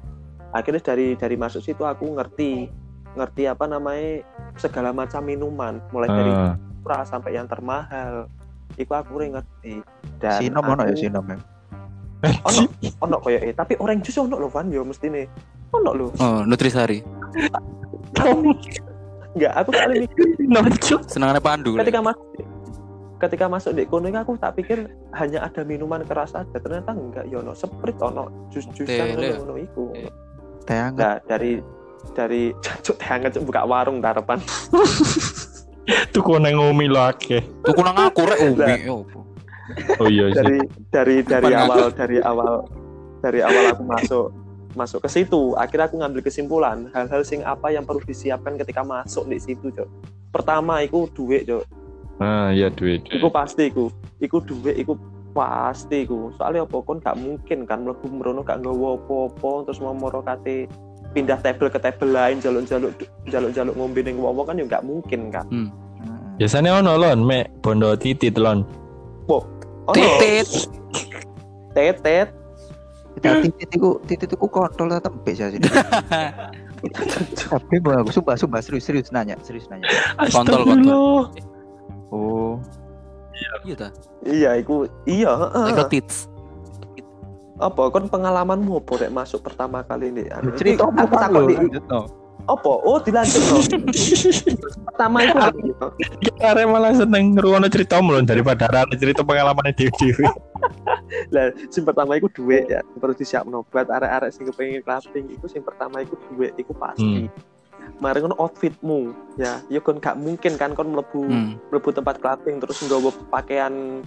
Akhirnya 0.55 0.81
dari 0.81 1.19
dari 1.19 1.35
masuk 1.37 1.61
situ 1.61 1.83
aku 1.83 2.15
ngerti 2.15 2.71
ngerti 3.19 3.43
apa 3.45 3.65
namanya 3.67 4.23
segala 4.55 4.95
macam 4.95 5.21
minuman 5.21 5.83
mulai 5.91 6.09
dari 6.09 6.31
Ah. 6.31 6.55
murah 6.81 7.03
sampai 7.03 7.35
yang 7.35 7.45
termahal. 7.45 8.31
Iku 8.75 8.95
aku 8.95 9.19
udah 9.19 9.43
ngerti. 9.43 9.83
Dan 10.17 10.39
Sinom 10.39 10.63
ono 10.63 10.83
ya 10.87 10.95
aku- 10.95 11.03
sinom 11.03 11.25
ya. 11.27 11.39
Ono 12.47 12.61
ono 12.99 13.17
koyo 13.19 13.39
eh 13.39 13.51
tapi 13.53 13.75
orang 13.79 13.99
jus 14.01 14.19
ono 14.19 14.35
lho 14.35 14.47
Van 14.47 14.71
yo 14.71 14.83
mesti 14.83 15.07
nih. 15.07 15.27
Ono 15.75 15.91
lho. 15.93 16.07
Oh, 16.17 16.43
Nutrisari. 16.43 17.03
Enggak, 19.35 19.53
aku 19.55 19.71
kali 19.71 19.95
mikir 20.07 20.25
Nocok. 20.49 21.01
Senangannya 21.07 21.43
Pandu. 21.43 21.77
Ketika 21.77 22.01
masuk 22.01 22.27
ketika 23.19 23.51
masuk 23.51 23.75
di 23.75 23.83
kono 23.83 24.07
aku 24.15 24.39
tak 24.39 24.55
pikir 24.55 24.87
hanya 25.11 25.43
ada 25.43 25.67
minuman 25.67 26.07
keras 26.07 26.39
saja 26.39 26.55
ternyata 26.55 26.95
enggak 26.95 27.27
ya 27.27 27.43
ono 27.43 27.51
sprite 27.51 27.99
ono 27.99 28.31
jus-jusan 28.55 28.87
Teh, 28.87 29.35
ngono 29.43 29.59
iku 29.59 29.91
Teh. 30.63 30.87
Nah 30.95 31.19
dari 31.27 31.59
dari 32.13 32.51
cacuk 32.59 32.97
teh 33.01 33.09
hangat 33.09 33.37
Cuk, 33.37 33.45
buka 33.49 33.63
warung 33.65 34.03
harapan 34.03 34.39
Tuh 36.13 36.21
kau 36.21 36.37
neng 36.37 36.61
ngomil 36.61 36.93
lo 36.93 37.01
akeh. 37.01 37.41
Tuku 37.65 37.81
nang 37.81 37.97
aku 37.97 38.29
rek 38.29 38.45
umi. 38.45 38.93
Oh? 38.93 39.09
Oh 39.97 40.09
iya 40.09 40.29
sih. 40.33 40.37
dari 40.37 40.59
dari 40.93 41.17
dari 41.25 41.53
awal 41.57 41.89
dari 41.93 42.19
awal 42.21 42.65
dari 43.21 43.41
awal 43.41 43.65
aku 43.73 43.85
masuk 43.85 44.27
masuk 44.73 45.01
ke 45.05 45.09
situ 45.09 45.53
akhirnya 45.57 45.89
aku 45.89 45.97
ngambil 46.01 46.21
kesimpulan 46.25 46.89
hal-hal 46.93 47.21
sing 47.25 47.41
apa 47.45 47.73
yang 47.73 47.85
perlu 47.85 48.01
disiapkan 48.05 48.57
ketika 48.57 48.81
masuk 48.81 49.29
di 49.29 49.37
situ 49.37 49.69
cok 49.73 49.89
pertama 50.29 50.81
iku 50.81 51.09
duit 51.13 51.45
cok 51.45 51.65
Ah, 52.19 52.49
ya 52.51 52.73
duit. 52.73 53.05
duit. 53.09 53.21
iku 53.21 53.29
pasti 53.29 53.69
iku 53.69 53.93
iku 54.21 54.41
duit 54.41 54.77
iku 54.77 54.97
pasti 55.33 56.03
iku 56.05 56.33
soalnya 56.37 56.65
apa 56.65 56.77
kon 56.81 57.01
gak 57.01 57.17
mungkin 57.21 57.69
kan 57.69 57.85
mlebu 57.85 58.09
merono 58.09 58.41
gak 58.41 58.61
nggawa 58.65 58.97
apa-apa 58.99 59.69
terus 59.69 59.81
mau 59.81 59.93
moro 59.93 60.25
kate 60.25 60.65
pindah 61.19 61.43
table 61.43 61.67
ke 61.67 61.83
table 61.83 62.15
lain 62.15 62.39
jaluk-jaluk 62.39 62.95
jaluk-jaluk 63.27 63.75
ngombe 63.75 63.99
ning 64.01 64.15
wong 64.15 64.39
kan 64.41 64.55
ya 64.55 64.65
gak 64.65 64.87
mungkin 64.87 65.35
kan 65.35 65.43
Hmm. 65.51 65.75
Biasanya 66.39 66.79
ono 66.79 66.95
lon, 66.95 67.27
mek 67.27 67.51
bondo 67.59 67.99
titit 67.99 68.39
lon. 68.39 68.63
oh 69.27 69.43
Titit. 69.91 70.47
tetet 71.75 72.31
Kita 73.19 73.43
titit 73.43 73.69
iku 73.75 73.99
titit 74.07 74.31
iku 74.31 74.47
kontol 74.47 74.87
tetep 74.87 75.11
bisa 75.27 75.51
sih. 75.53 75.59
Tapi 77.35 77.83
mau 77.83 77.99
aku 77.99 78.15
sumpah 78.15 78.39
sumpah 78.39 78.63
serius 78.63 78.87
serius 78.87 79.11
nanya 79.11 79.35
serius 79.43 79.67
nanya. 79.67 79.91
Kontol, 80.31 80.63
Astagfirullah. 80.63 81.27
Oh, 82.15 82.63
Iya 83.67 83.75
ta. 83.75 83.89
iya 84.23 84.51
iku 84.55 84.87
iya 85.03 85.35
heeh. 85.35 85.67
Like 85.75 85.91
tits. 85.91 86.31
Apa 87.59 87.83
kon 87.91 88.07
pengalamanmu 88.07 88.79
apa 88.79 88.93
rek 89.07 89.13
masuk 89.15 89.43
pertama 89.43 89.83
kali 89.83 90.15
anu, 90.31 90.55
iki 90.55 90.79
cerita 90.79 90.87
aku 90.87 91.15
takut 91.19 91.43
di 91.51 91.57
apa? 92.49 92.73
Oh 92.81 92.97
dilanjut 92.97 93.43
no 93.45 93.61
pertama 94.89 95.17
itu. 95.21 95.37
Apa? 95.45 95.87
Arek 96.49 96.67
malah 96.67 96.93
seneng 96.97 97.37
ngrungokno 97.37 97.69
ceritamu 97.69 98.09
lon 98.17 98.25
daripada 98.25 98.73
arek 98.73 98.97
cerita 98.97 99.21
pengalaman 99.21 99.71
dhewe-dhewe. 99.77 100.27
lah 101.35 101.55
sing 101.69 101.85
pertama 101.85 102.19
itu 102.19 102.27
duit 102.33 102.67
ya 102.67 102.81
perlu 102.97 103.13
disiapno. 103.13 103.69
Buat 103.69 103.93
arek-arek 103.93 104.33
sing 104.33 104.49
kepengin 104.49 104.81
clubbing 104.81 105.29
itu 105.29 105.47
sing 105.47 105.61
pertama 105.61 106.01
itu 106.01 106.17
duit 106.33 106.57
itu 106.57 106.73
pasti. 106.73 107.29
Mari 108.01 108.25
ngono 108.25 108.35
outfitmu 108.41 109.13
ya. 109.37 109.61
Ya 109.69 109.79
kon 109.85 110.01
gak 110.01 110.17
mungkin 110.17 110.57
kan 110.57 110.73
kon 110.73 110.91
mlebu 110.91 111.29
Hmm. 111.29 111.61
mlebu 111.69 111.93
tempat 111.93 112.17
clubbing 112.19 112.59
terus 112.65 112.81
nggawa 112.81 113.13
pakaian 113.29 114.03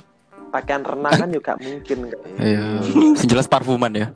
pakaian 0.51 0.83
renang 0.83 1.15
kan 1.15 1.29
juga 1.31 1.55
gak 1.55 1.59
mungkin 1.63 1.97
kan 2.11 2.19
Iya. 2.37 2.65
Jelas 3.31 3.47
parfuman 3.47 3.91
ya. 3.91 4.07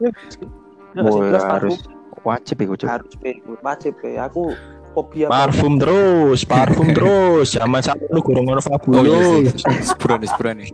Wah, 0.96 1.20
jelas 1.24 1.44
harus 1.44 1.76
parfum 1.80 2.24
wajib 2.24 2.58
iku 2.60 2.74
Cuk. 2.76 2.88
harus 2.88 3.12
pe 3.20 3.32
wajib 3.62 3.94
pe 4.00 4.16
aku 4.16 4.56
fobia 4.92 5.28
Parfum 5.28 5.76
terus, 5.76 6.42
parfum 6.42 6.88
terus. 6.90 7.54
Zaman 7.54 7.84
saat 7.84 8.00
lu 8.10 8.20
gurung 8.20 8.48
ono 8.48 8.58
Oh 8.58 8.64
iya 8.64 8.72
fabulous. 8.72 9.52
Seburan 9.86 10.24
seburan 10.24 10.56
nih. 10.64 10.72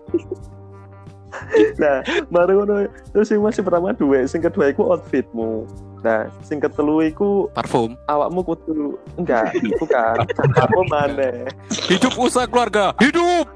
Nah, 1.76 2.00
baru 2.30 2.64
ngono 2.64 2.76
terus 3.12 3.28
sing 3.28 3.42
masih 3.42 3.66
pertama 3.66 3.92
dua, 3.92 4.24
sing 4.24 4.40
kedua 4.40 4.72
iku 4.72 4.94
outfitmu. 4.94 5.66
Nah, 6.02 6.32
sing 6.42 6.58
ketelu 6.58 7.04
iku 7.04 7.52
Parfum. 7.52 7.94
awakmu 8.08 8.42
kudu 8.42 8.96
enggak, 9.18 9.52
bukan. 9.78 10.24
Apa 10.56 10.80
maneh? 10.88 11.46
Hidup 11.86 12.16
usaha 12.16 12.48
keluarga. 12.48 12.96
Hidup. 12.98 13.51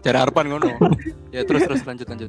Cara 0.00 0.24
harapan 0.24 0.56
ngono. 0.56 0.68
Ya 1.30 1.46
terus 1.46 1.62
terus 1.62 1.86
lanjut 1.86 2.10
lanjut. 2.10 2.26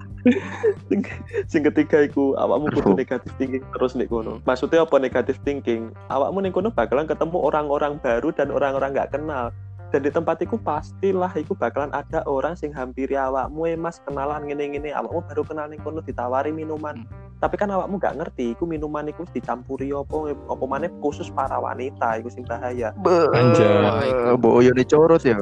Sing, 1.50 1.66
ketiga 1.66 2.06
iku 2.06 2.38
awakmu 2.38 2.70
kudu 2.70 2.94
negatif 2.94 3.34
thinking 3.42 3.66
terus 3.74 3.98
nek 3.98 4.13
kono. 4.13 4.38
Maksudnya 4.46 4.86
apa 4.86 4.94
negatif 5.01 5.42
thinking? 5.42 5.90
Awakmu 6.13 6.38
ning 6.46 6.54
kono 6.54 6.70
bakalan 6.70 7.10
ketemu 7.10 7.34
orang-orang 7.42 7.98
baru 7.98 8.30
dan 8.30 8.54
orang-orang 8.54 8.94
nggak 8.94 9.18
kenal. 9.18 9.50
Dan 9.90 10.06
di 10.06 10.13
tempat 10.13 10.38
iku 10.46 10.62
pastilah 10.62 11.34
iku 11.34 11.58
bakalan 11.58 11.90
ada 11.98 12.22
orang 12.30 12.54
sing 12.54 12.70
hampiri 12.70 13.18
awakmu 13.18 13.74
eh 13.74 13.74
mas 13.74 13.98
kenalan 14.06 14.46
ngene-ngene 14.46 14.94
awakmu 14.94 15.25
baru 15.25 15.50
kenal 15.50 15.66
ning 15.66 15.82
kono 15.82 16.06
ditawari 16.06 16.54
minuman. 16.54 17.01
Tapi 17.42 17.58
kan 17.58 17.74
awakmu 17.74 17.98
nggak 17.98 18.22
ngerti 18.22 18.54
iku 18.54 18.70
minuman 18.70 19.10
iku 19.10 19.25
dicampuri 19.34 19.90
apa 19.98 20.38
apa 20.46 20.63
maneh 20.70 20.94
khusus 21.01 21.34
para 21.34 21.58
wanita 21.58 22.22
iku 22.22 22.30
sing 22.30 22.46
bahaya. 22.46 22.94
Anjay. 23.34 24.13
Eh, 24.13 24.38
Boyo 24.38 24.78
dicorot 24.78 25.25
ya. 25.25 25.42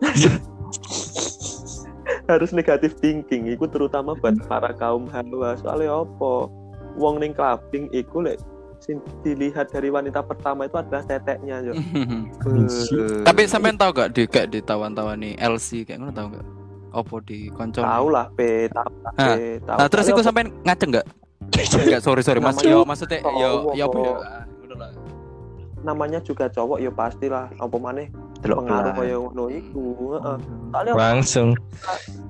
harus 2.28 2.50
negatif 2.56 2.96
thinking. 2.98 3.50
Iku 3.52 3.68
terutama 3.68 4.16
buat 4.16 4.36
para 4.48 4.72
kaum 4.76 5.08
hawa. 5.12 5.56
Soalnya 5.60 6.04
apa? 6.04 6.48
Wong 6.94 7.18
ning 7.18 7.34
clubbing 7.34 7.90
iku 7.90 8.22
lek 8.22 8.38
sing 8.84 9.00
dilihat 9.24 9.72
dari 9.72 9.88
wanita 9.88 10.20
pertama 10.20 10.68
itu 10.68 10.76
adalah 10.76 11.00
teteknya 11.08 11.64
yo. 11.64 11.72
Tapi 13.24 13.48
sampean 13.48 13.80
tahu 13.80 13.90
gak 13.96 14.12
di 14.12 14.28
kayak 14.28 14.52
ditawan-tawan 14.52 15.16
nih 15.24 15.40
LC 15.40 15.88
kayak 15.88 16.04
ngono 16.04 16.12
tahu 16.12 16.36
gak? 16.36 16.46
Opo 16.94 17.16
di 17.24 17.50
konco. 17.50 17.82
tahu 17.82 18.06
lah 18.12 18.30
pe 18.38 18.70
tahu 18.70 18.92
tahu 19.16 19.74
Nah, 19.80 19.88
terus 19.88 20.06
iku 20.12 20.20
sampean 20.20 20.52
ngaceng 20.62 21.00
gak? 21.00 21.06
Enggak, 21.80 22.02
sorry 22.04 22.20
sorry 22.20 22.40
Mas. 22.44 22.60
Yo 22.60 22.84
maksudnya 22.84 23.24
yo 23.24 23.72
yo 23.72 23.84
apa? 23.88 23.98
ya? 23.98 24.12
Ah, 24.20 24.44
namanya 25.84 26.18
juga 26.20 26.48
cowok 26.52 26.78
ya 26.80 26.92
pastilah. 26.92 27.48
Apa 27.56 27.76
maneh 27.80 28.12
pengaruh 28.46 28.92
kaya 28.92 29.16
ngono 29.16 29.44
iku 29.48 29.84
heeh 30.12 30.36
soalnya 30.68 30.92
Langsung. 30.92 31.48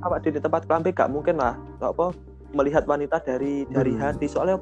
awak 0.01 0.23
di 0.23 0.31
tempat 0.35 0.63
clubbing 0.65 0.95
gak 0.95 1.11
mungkin 1.11 1.35
lah 1.37 1.55
apa 1.81 2.15
melihat 2.53 2.85
wanita 2.85 3.19
dari 3.21 3.67
dari 3.67 3.93
Hmm. 3.93 4.01
hati 4.01 4.27
soalnya 4.27 4.57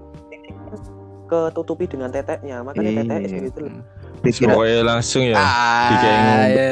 ketutupi 1.27 1.85
dengan 1.85 2.09
teteknya 2.09 2.61
makanya 2.61 2.91
Iya. 2.91 3.01
tetek 3.03 3.21
sing 3.27 3.43
gitu 3.47 3.61
loh 3.65 3.83
Pokoknya 4.23 4.81
langsung 4.87 5.23
ya. 5.27 5.35
Ah, 5.35 5.91
ngombe. 5.91 6.07
iya, 6.47 6.71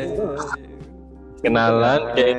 iya. 0.00 0.26
Kenalan 1.38 2.00
kayak 2.16 2.36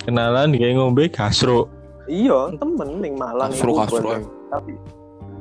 kenalan 0.00 0.48
kayak 0.52 0.72
ngombe 0.74 1.04
kasro. 1.08 1.66
iya 2.04 2.52
temen 2.54 3.00
ning 3.00 3.16
Malang 3.16 3.48
Kasro, 3.50 3.72
kasro, 3.80 4.12
tapi 4.46 4.76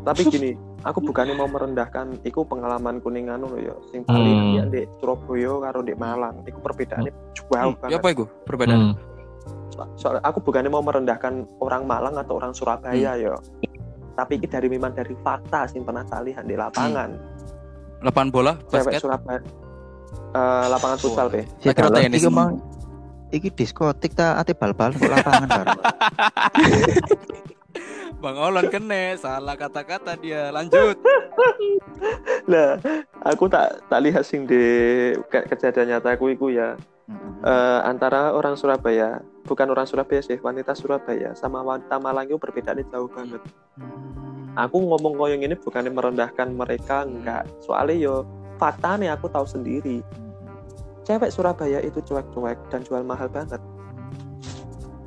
tapi 0.03 0.22
gini 0.33 0.51
aku 0.83 1.00
bukannya 1.00 1.33
mau 1.33 1.48
merendahkan 1.48 2.19
iku 2.22 2.43
pengalaman 2.43 3.00
kuning 3.00 3.27
anu 3.27 3.48
lho 3.50 3.72
ya 3.72 3.75
sing 3.89 4.03
paling 4.03 4.36
Hmm. 4.36 4.55
ya 4.55 4.63
di 4.67 4.81
Surabaya 5.00 5.53
karo 5.63 5.79
di 5.81 5.93
Malang 5.95 6.43
iku 6.43 6.60
perbedaannya 6.60 7.12
jauh 7.33 7.48
Ya 7.50 7.74
banget 7.74 8.00
apa 8.00 8.07
iku 8.12 8.24
perbedaan? 8.43 8.79
Hmm. 8.79 8.95
So- 9.72 9.89
soalnya 9.98 10.22
aku 10.22 10.39
bukannya 10.39 10.69
mau 10.69 10.83
merendahkan 10.83 11.33
orang 11.57 11.83
Malang 11.83 12.15
atau 12.15 12.38
orang 12.38 12.51
Surabaya 12.51 13.15
ya 13.15 13.33
tapi 14.13 14.38
ini 14.38 14.45
dari 14.45 14.69
memang 14.69 14.93
dari 14.93 15.17
fakta 15.25 15.65
sing 15.65 15.81
pernah 15.81 16.05
saya 16.05 16.22
lihat 16.22 16.45
di 16.45 16.53
lapangan 16.53 17.10
Lapangan 18.03 18.29
bola, 18.29 18.53
cewek 18.67 18.91
basket. 18.91 19.01
Surabaya 19.01 19.39
Eh, 20.33 20.65
lapangan 20.65 20.98
futsal 20.98 21.29
pe 21.29 21.45
si 21.62 21.69
Tak 21.69 21.77
kira 21.77 21.89
tenis. 21.93 22.25
iki 23.29 23.50
diskotik 23.50 24.13
ta 24.13 24.33
ate 24.36 24.57
bal-bal 24.57 24.89
lapangan 24.93 25.45
karo. 25.48 25.72
Bang 28.24 28.39
Olon 28.39 28.72
kene, 28.72 29.20
salah 29.20 29.60
kata-kata 29.60 30.15
dia. 30.15 30.48
Lanjut. 30.48 30.96
Nah, 32.44 32.75
aku 33.24 33.48
tak 33.48 33.80
tak 33.88 34.03
lihat 34.03 34.27
sing 34.27 34.44
di 34.44 34.60
ke- 35.32 35.48
kejadian 35.48 35.96
nyata 35.96 36.20
aku 36.20 36.36
iku 36.36 36.51
ya 36.51 36.75
Mm-mm. 37.08 37.39
eh, 37.39 37.80
antara 37.88 38.36
orang 38.36 38.60
Surabaya, 38.60 39.24
bukan 39.48 39.72
orang 39.72 39.88
Surabaya 39.88 40.20
sih, 40.20 40.36
wanita 40.44 40.75
Surabaya 40.75 41.32
sama 41.32 41.63
wanita 41.63 42.03
Malang 42.03 42.27
itu 42.27 42.36
perbedaannya 42.36 42.84
jauh 42.92 43.08
banget. 43.08 43.39
Aku 44.60 44.84
ngomong 44.84 45.15
koyo 45.15 45.39
ini 45.39 45.56
bukannya 45.56 45.96
merendahkan 45.96 46.51
mereka 46.51 47.08
enggak, 47.08 47.48
soalnya 47.63 47.96
yo 47.96 48.15
fakta 48.60 49.00
nih 49.00 49.15
aku 49.15 49.32
tahu 49.32 49.48
sendiri. 49.48 50.03
Cewek 51.08 51.32
Surabaya 51.32 51.80
itu 51.80 52.03
cuek-cuek 52.03 52.60
dan 52.68 52.84
jual 52.84 53.08
mahal 53.08 53.32
banget. 53.32 53.63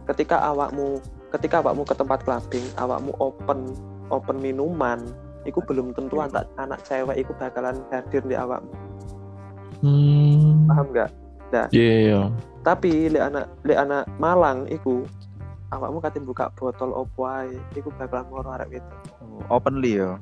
Ketika 0.08 0.40
awakmu 0.48 1.04
ketika 1.36 1.60
awakmu 1.60 1.84
ke 1.84 1.94
tempat 1.94 2.24
clubbing, 2.24 2.66
awakmu 2.80 3.12
open 3.20 3.76
open 4.08 4.36
minuman, 4.40 4.98
itu 5.44 5.60
belum 5.62 5.92
tentu 5.92 6.18
anak 6.18 6.48
anak 6.56 6.80
cewek 6.88 7.20
itu 7.20 7.32
bakalan 7.36 7.76
hadir 7.92 8.24
di 8.24 8.34
awakmu. 8.34 8.72
Hmm. 9.84 10.66
Paham 10.66 10.86
nggak? 10.90 11.10
Iya, 11.70 11.94
iya. 12.10 12.20
tapi 12.66 13.06
lek 13.06 13.22
anak 13.22 13.46
lek 13.62 13.78
anak 13.78 14.02
Malang 14.18 14.66
iku 14.66 15.06
awakmu 15.70 16.02
kate 16.02 16.18
buka 16.18 16.50
botol 16.58 16.90
opo 16.90 17.22
ae 17.22 17.54
iku 17.78 17.94
bakal 17.94 18.26
ngoro 18.26 18.50
arek 18.58 18.82
itu 18.82 18.94
Oh, 19.46 19.60
Openly 19.60 20.00
ya. 20.00 20.16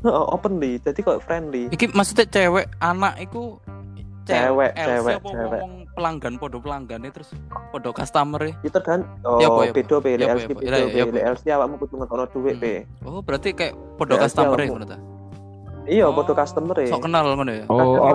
Heeh, 0.00 0.24
openly 0.32 0.80
jadi 0.80 0.96
kok 0.96 1.20
friendly 1.28 1.68
Iki 1.68 1.92
maksudnya 1.92 2.24
cewek 2.30 2.72
anak 2.80 3.20
iku 3.20 3.60
Cewek, 4.24 4.70
LC 4.78 4.86
cewek, 4.86 5.16
apa 5.18 5.28
cewek. 5.28 5.62
Pelanggan 6.00 6.40
podo 6.40 6.56
pelanggan 6.58 7.04
terus 7.12 7.28
podo 7.68 7.92
customer 7.92 8.40
e. 8.48 8.50
itu 8.64 8.80
kan 8.80 9.04
oh 9.22 9.36
Ya, 9.36 9.48
ya, 9.52 9.72
bedo 9.76 10.00
pe 10.00 10.16
Ya, 10.16 10.32
LC 10.32 10.48
ya, 10.48 10.56
bedo 10.56 10.64
Ya, 10.64 10.78
ya, 10.88 11.04
apa? 11.04 11.12
lek 11.12 11.24
LC 11.36 11.44
awakmu 11.52 11.76
kudu 11.76 11.94
dhuwit 12.00 12.56
Hmm. 12.56 12.64
pe 12.64 12.72
Oh, 13.04 13.20
berarti 13.20 13.52
kayak 13.52 13.76
podo 14.00 14.16
Ya, 14.16 14.24
customer 14.24 14.56
e 14.56 14.66
ngono 14.66 14.86
ta. 14.88 14.96
iya 15.84 16.08
Oh, 16.08 16.16
podo 16.16 16.32
customer 16.32 16.76
e 16.80 16.88
Sok 16.88 17.04
kenal 17.04 17.36
ngono 17.36 17.52
ya. 17.52 17.64
Oh, 17.68 18.08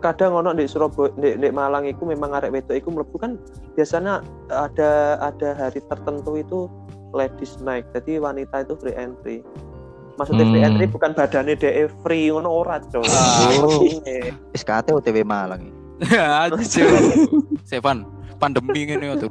kadang 0.00 0.32
oh, 0.34 0.40
ono 0.40 0.50
di 0.56 0.64
Surabaya 0.64 1.12
di, 1.14 1.36
di 1.36 1.48
Malang 1.52 1.84
iku 1.86 2.08
memang 2.08 2.32
arek 2.32 2.50
wedok 2.50 2.72
iku 2.74 2.88
mlebu 2.90 3.16
kan 3.20 3.36
biasanya 3.76 4.24
ada 4.48 5.20
ada 5.20 5.48
hari 5.54 5.78
tertentu 5.86 6.40
itu 6.40 6.58
ladies 7.12 7.60
night 7.60 7.84
jadi 7.92 8.16
wanita 8.18 8.64
itu 8.64 8.74
free 8.80 8.96
entry 8.96 9.44
maksudnya 10.16 10.48
free 10.48 10.64
Hmm. 10.64 10.68
entry 10.72 10.86
bukan 10.88 11.12
badannya 11.12 11.54
DE 11.54 11.84
free 12.00 12.32
ngono 12.32 12.48
ora 12.64 12.80
cok 12.80 13.04
Ah. 13.04 13.52
Maksudnya, 13.60 14.32
SKT 14.56 14.88
OTW 14.90 15.20
Malang 15.20 15.68
Aduh. 16.48 16.64
Sevan, 17.68 18.08
pandemi 18.40 18.88
ngene 18.88 19.12
ya 19.12 19.14
tuh. 19.20 19.30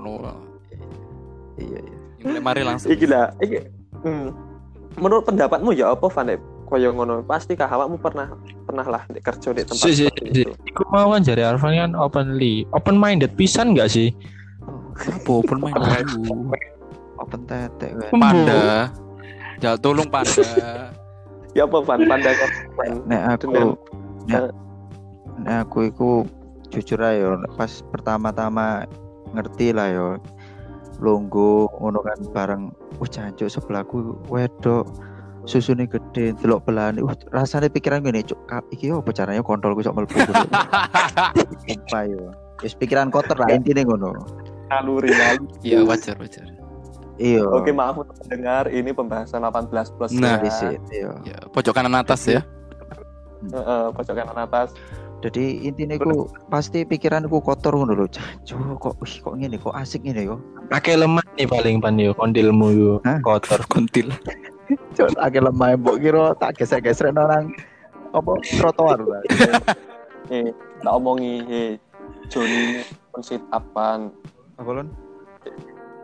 Iya 1.59 1.79
iya. 1.81 1.97
Mulai 2.19 2.41
mari 2.43 2.61
langsung. 2.67 2.91
iki 2.91 3.07
lah 3.07 3.31
iki 3.39 3.63
hmm. 4.03 4.27
menurut 4.99 5.23
pendapatmu 5.23 5.71
ya 5.71 5.95
apa 5.95 6.07
Van 6.11 6.35
koyo 6.67 6.93
ngono 6.93 7.25
pasti 7.25 7.55
kah 7.57 7.65
awakmu 7.65 7.97
pernah 7.97 8.29
pernah 8.67 8.85
lah 8.85 9.01
di 9.09 9.17
kerja 9.23 9.49
di 9.55 9.65
tempat 9.65 9.81
Si, 9.81 9.91
si, 9.97 10.05
si. 10.05 10.43
Iku 10.45 10.83
mau 10.93 11.09
kan 11.15 11.25
jari 11.25 11.41
Arfan 11.41 11.73
kan 11.73 11.91
openly, 11.97 12.67
open 12.77 12.99
minded 12.99 13.33
pisan 13.33 13.73
gak 13.73 13.89
sih? 13.89 14.13
Apa 14.99 15.31
open 15.41 15.57
main 15.63 15.73
dulu. 15.73 16.53
Open 17.19 17.43
tetek 17.51 17.99
gue. 17.99 18.15
Panda. 18.15 18.87
Ya 19.59 19.75
tolong 19.75 20.07
panda. 20.07 20.39
Ya 21.51 21.67
apa 21.67 21.83
Van? 21.83 22.07
Panda 22.07 22.31
kan? 22.31 22.49
Nek 23.11 23.21
aku 23.35 23.45
nek, 24.23 24.55
nek 25.43 25.55
aku 25.67 25.79
iku 25.91 26.11
jujur 26.69 26.99
aja 27.01 27.17
yo, 27.17 27.29
pas 27.57 27.81
pertama-tama 27.89 28.85
ngerti 29.33 29.73
lah 29.73 29.89
yo 29.89 30.07
lunggu 30.99 31.69
ngono 31.79 32.03
kan 32.03 32.19
bareng 32.35 32.63
wah 32.99 33.07
jancuk 33.07 33.47
sebelahku 33.47 34.19
wedok 34.27 34.83
susune 35.47 35.87
gede 35.87 36.35
delok 36.43 36.67
belahan 36.67 36.99
uh 36.99 37.15
rasane 37.31 37.71
pikiran 37.71 38.03
gini 38.03 38.21
cuk 38.21 38.37
kap 38.51 38.65
iki 38.75 38.91
yo 38.91 38.99
apa 38.99 39.15
caranya 39.15 39.41
kontolku 39.41 39.79
sok 39.81 39.95
mlebu 39.95 40.13
sumpah 41.63 42.03
yo 42.05 42.35
wis 42.59 42.75
pikiran 42.75 43.07
kotor 43.09 43.39
lah 43.39 43.47
intine 43.49 43.87
ngono 43.87 44.11
Naluri 44.69 45.09
naluri. 45.09 45.65
Iya 45.65 45.81
wajar 45.81 46.15
wajar. 46.21 46.45
iya 47.17 47.41
Oke 47.41 47.73
maaf 47.73 47.97
untuk 47.97 48.15
mendengar 48.21 48.69
ini 48.69 48.93
pembahasan 48.93 49.41
18 49.41 49.97
plus 49.97 50.13
Nah. 50.13 50.37
ya. 50.39 50.77
Iya 50.93 51.09
Ya 51.25 51.37
pojok 51.49 51.73
kanan 51.73 51.97
atas 51.97 52.21
ya. 52.29 52.45
Heeh, 53.49 53.83
pojok 53.91 54.13
kanan 54.13 54.37
atas. 54.37 54.71
Jadi 55.19 55.67
intinya 55.67 55.99
ku 55.99 56.31
pasti 56.47 56.87
pikiranku 56.87 57.43
kotor 57.43 57.75
ngono 57.75 57.91
lho 57.91 58.07
jancuk 58.07 58.79
kok 58.79 58.95
wih 59.03 59.13
kok 59.19 59.35
ngene 59.35 59.55
kok 59.59 59.75
asik 59.75 60.03
ngene 60.07 60.23
yo 60.31 60.37
Pakai 60.69 61.01
lemah 61.01 61.25
nih 61.33 61.49
paling 61.49 61.81
pan 61.81 61.97
yo, 61.97 62.13
kondilmu 62.13 62.67
yo 62.77 62.93
kotor. 63.25 63.57
Kontil. 63.73 64.13
Cuk, 64.93 65.09
agak 65.17 65.49
lemah 65.49 65.73
mbok 65.73 65.97
kira 65.97 66.37
tak 66.37 66.61
gesek-gesek 66.61 67.09
nang 67.09 67.49
apa 68.13 68.31
trotoar 68.57 69.01
lah. 69.01 69.21
Eh, 70.29 70.53
tak 70.85 70.93
omongi 70.93 71.41
eh 71.49 71.81
Joni 72.29 72.85
pun 73.09 73.25
sit 73.25 73.41
upan. 73.49 74.13
Apa 74.61 74.69
lon? 74.69 74.93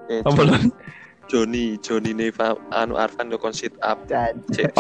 Eh, 0.09 0.25
Apa 0.25 0.41
lho? 0.41 0.57
Joni, 1.29 1.77
Joni 1.77 2.09
ne 2.09 2.33
anu 2.73 2.97
Arfan 2.97 3.29
do 3.29 3.37
kon 3.37 3.53
sit 3.53 3.77
up. 3.85 4.01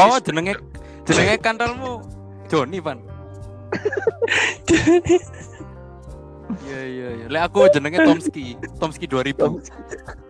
Oh 0.01 0.17
jenenge 0.17 0.57
jenenge 1.05 1.37
kantalmu 1.45 2.01
Joni 2.49 2.81
pan. 2.81 2.97
Iya 6.65 6.81
iya 6.85 7.07
iya. 7.15 7.25
Lek 7.27 7.41
aku 7.45 7.65
jenenge 7.69 7.97
Tomski. 7.99 8.55
Tomski 8.77 9.05
2000. 9.05 9.37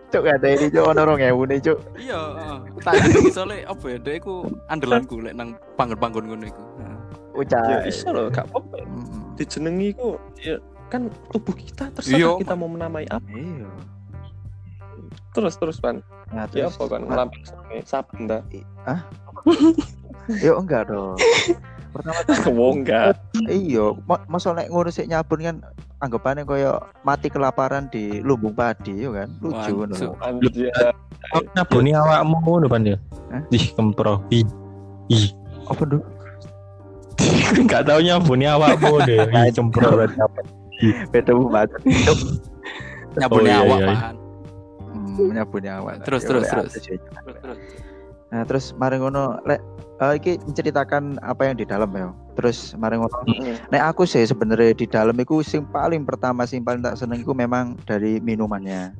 Cuk 0.06 0.22
ada 0.22 0.46
ini 0.48 0.70
cuk 0.70 0.84
ono 0.86 1.02
2000 1.12 1.50
nih 1.50 1.58
cuk. 1.60 1.78
Iya, 1.98 2.20
heeh. 2.20 2.56
tak 2.80 2.94
jenenge 3.02 3.30
soalnya 3.32 3.56
apa 3.66 3.84
ya? 3.88 3.96
Dek 3.98 4.14
iku 4.20 4.34
andalanku 4.66 5.20
lek 5.20 5.34
nang 5.34 5.48
panggon-panggon 5.76 6.24
ngono 6.26 6.44
iku. 6.46 6.62
Heeh. 6.80 6.96
Ucap. 7.36 7.68
ya 7.68 7.78
iso 7.84 8.08
loh, 8.16 8.32
gak 8.32 8.48
apa-apa. 8.48 8.80
Dijenengi 9.36 9.92
ku 9.92 10.16
ya 10.40 10.56
kan 10.88 11.12
tubuh 11.28 11.52
kita 11.52 11.92
terserah 11.92 12.16
Iya. 12.16 12.30
kita 12.40 12.54
mau 12.56 12.70
menamai 12.70 13.04
apa. 13.12 13.28
Iya. 13.28 13.68
Terus 15.36 15.54
terus 15.60 15.76
Pan. 15.76 16.00
Nah, 16.32 16.48
Ya 16.48 16.64
terus 16.64 16.80
apa 16.80 16.84
kan 16.88 17.00
Ma- 17.04 17.08
ngelampi 17.12 17.38
sampe 17.44 17.76
saben 17.84 18.20
ta. 18.24 18.40
Yo 20.40 20.56
enggak 20.56 20.88
dong. 20.88 21.20
Pertama 21.96 22.20
Wong 22.60 22.76
enggak. 22.84 23.16
iya, 23.48 23.84
ma 24.04 24.20
masa 24.28 24.52
nek 24.52 24.68
ngono 24.68 24.88
sik 24.92 25.08
nyabun 25.08 25.40
kan 25.40 25.56
anggapannya 26.04 26.44
koyo 26.44 26.76
mati 27.02 27.32
kelaparan 27.32 27.88
di 27.88 28.20
lumbung 28.20 28.52
padi 28.52 29.04
yo 29.04 29.16
kan. 29.16 29.32
Lucu 29.40 29.72
ngono. 29.72 29.94
Nyabuni 31.56 31.90
awakmu 31.96 32.36
ngono 32.44 32.66
pan 32.68 32.84
yo. 32.84 32.96
Hah? 33.32 33.42
Ih, 33.50 33.64
kempro. 33.72 34.22
Ih. 34.30 34.44
Ih. 35.08 35.32
Apa 35.66 35.82
nduk? 35.82 36.02
Enggak 37.56 37.82
tahu 37.88 38.00
nyabuni 38.04 38.44
awakmu 38.46 39.00
deh. 39.08 39.24
Ih, 39.24 39.50
apa? 40.20 40.40
Beda 41.12 41.32
bu 41.32 41.48
banget. 41.48 41.72
Cuk. 42.04 42.20
Nyabune 43.16 43.48
Oh, 43.48 43.48
iya, 43.48 43.64
awak 43.64 43.78
iya. 43.80 43.88
pan. 43.88 44.16
Hmm, 45.16 45.28
nyabunnya 45.32 45.72
awal. 45.80 45.96
Terus, 46.04 46.22
Ya, 46.24 46.28
terus, 46.28 46.44
ya. 46.44 46.52
Terus, 46.60 46.72
terus. 47.40 47.58
Nah, 48.32 48.42
terus 48.42 48.74
mari 48.74 48.98
ngono 48.98 49.38
lek 49.46 49.62
eh, 50.02 50.14
iki 50.18 50.32
menceritakan 50.44 51.22
apa 51.22 51.46
yang 51.46 51.56
di 51.58 51.66
dalam 51.66 51.90
ya. 51.94 52.10
Terus 52.34 52.74
mari 52.76 52.98
ngono 52.98 53.16
Heeh. 53.30 53.56
Nek 53.70 53.82
aku 53.94 54.02
sih 54.04 54.26
sebenarnya 54.26 54.74
di 54.74 54.86
dalam 54.86 55.16
itu 55.16 55.40
sing 55.46 55.64
paling 55.70 56.02
pertama 56.02 56.44
sing 56.44 56.66
paling 56.66 56.82
tak 56.82 56.98
seneng 56.98 57.22
itu 57.22 57.32
memang 57.32 57.78
dari 57.86 58.18
minumannya. 58.20 58.92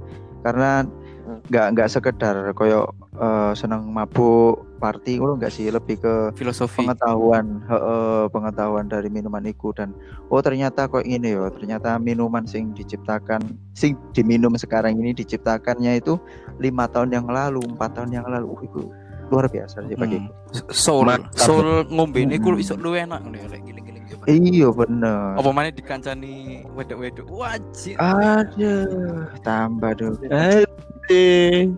Karena 0.46 0.86
Hmm. 1.26 1.42
nggak 1.50 1.66
nggak 1.74 1.90
sekedar 1.90 2.36
koyo 2.54 2.86
eh, 3.18 3.52
seneng 3.58 3.90
mabuk 3.90 4.62
party 4.78 5.18
ngono 5.18 5.34
nggak 5.42 5.50
sih 5.50 5.66
lebih 5.74 5.98
ke 5.98 6.30
Filosofi. 6.38 6.86
pengetahuan 6.86 7.66
heeh, 7.66 8.30
pengetahuan 8.30 8.86
dari 8.86 9.10
minuman 9.10 9.42
itu 9.42 9.74
dan 9.74 9.90
oh 10.30 10.38
ternyata 10.38 10.86
kok 10.86 11.02
ini 11.02 11.34
ya 11.34 11.50
ternyata 11.50 11.98
minuman 11.98 12.46
sing 12.46 12.70
diciptakan 12.78 13.42
sing 13.74 13.98
diminum 14.14 14.54
sekarang 14.54 14.94
ini 15.02 15.10
diciptakannya 15.18 15.98
itu 15.98 16.14
lima 16.62 16.86
tahun 16.86 17.10
yang 17.10 17.26
lalu 17.26 17.58
empat 17.74 17.98
tahun 17.98 18.22
yang 18.22 18.26
lalu 18.30 18.46
uh, 18.46 18.62
itu 18.62 18.82
luar 19.26 19.46
biasa 19.46 19.82
sih 19.82 19.94
bagi 19.94 20.18
Hmm. 20.18 20.30
Soul, 20.68 21.04
Mantap. 21.04 21.34
soul 21.36 21.66
ngombe 21.88 22.20
ini 22.20 22.36
ku 22.36 22.50
Hmm. 22.50 22.58
iso 22.58 22.74
luwe 22.74 23.00
enak 23.00 23.20
lek 23.26 23.60
giling-giling 23.60 24.04
ya, 24.04 24.16
Pan. 24.16 24.26
iya 24.28 24.68
bener 24.68 25.18
Apa 25.34 25.50
mana 25.50 25.68
dikancani 25.68 26.34
wedok-wedok. 26.72 27.26
Wajib. 27.26 27.96
aduh 27.96 29.26
tambah 29.40 29.90
dong 29.94 30.14
Aduh. 30.22 31.74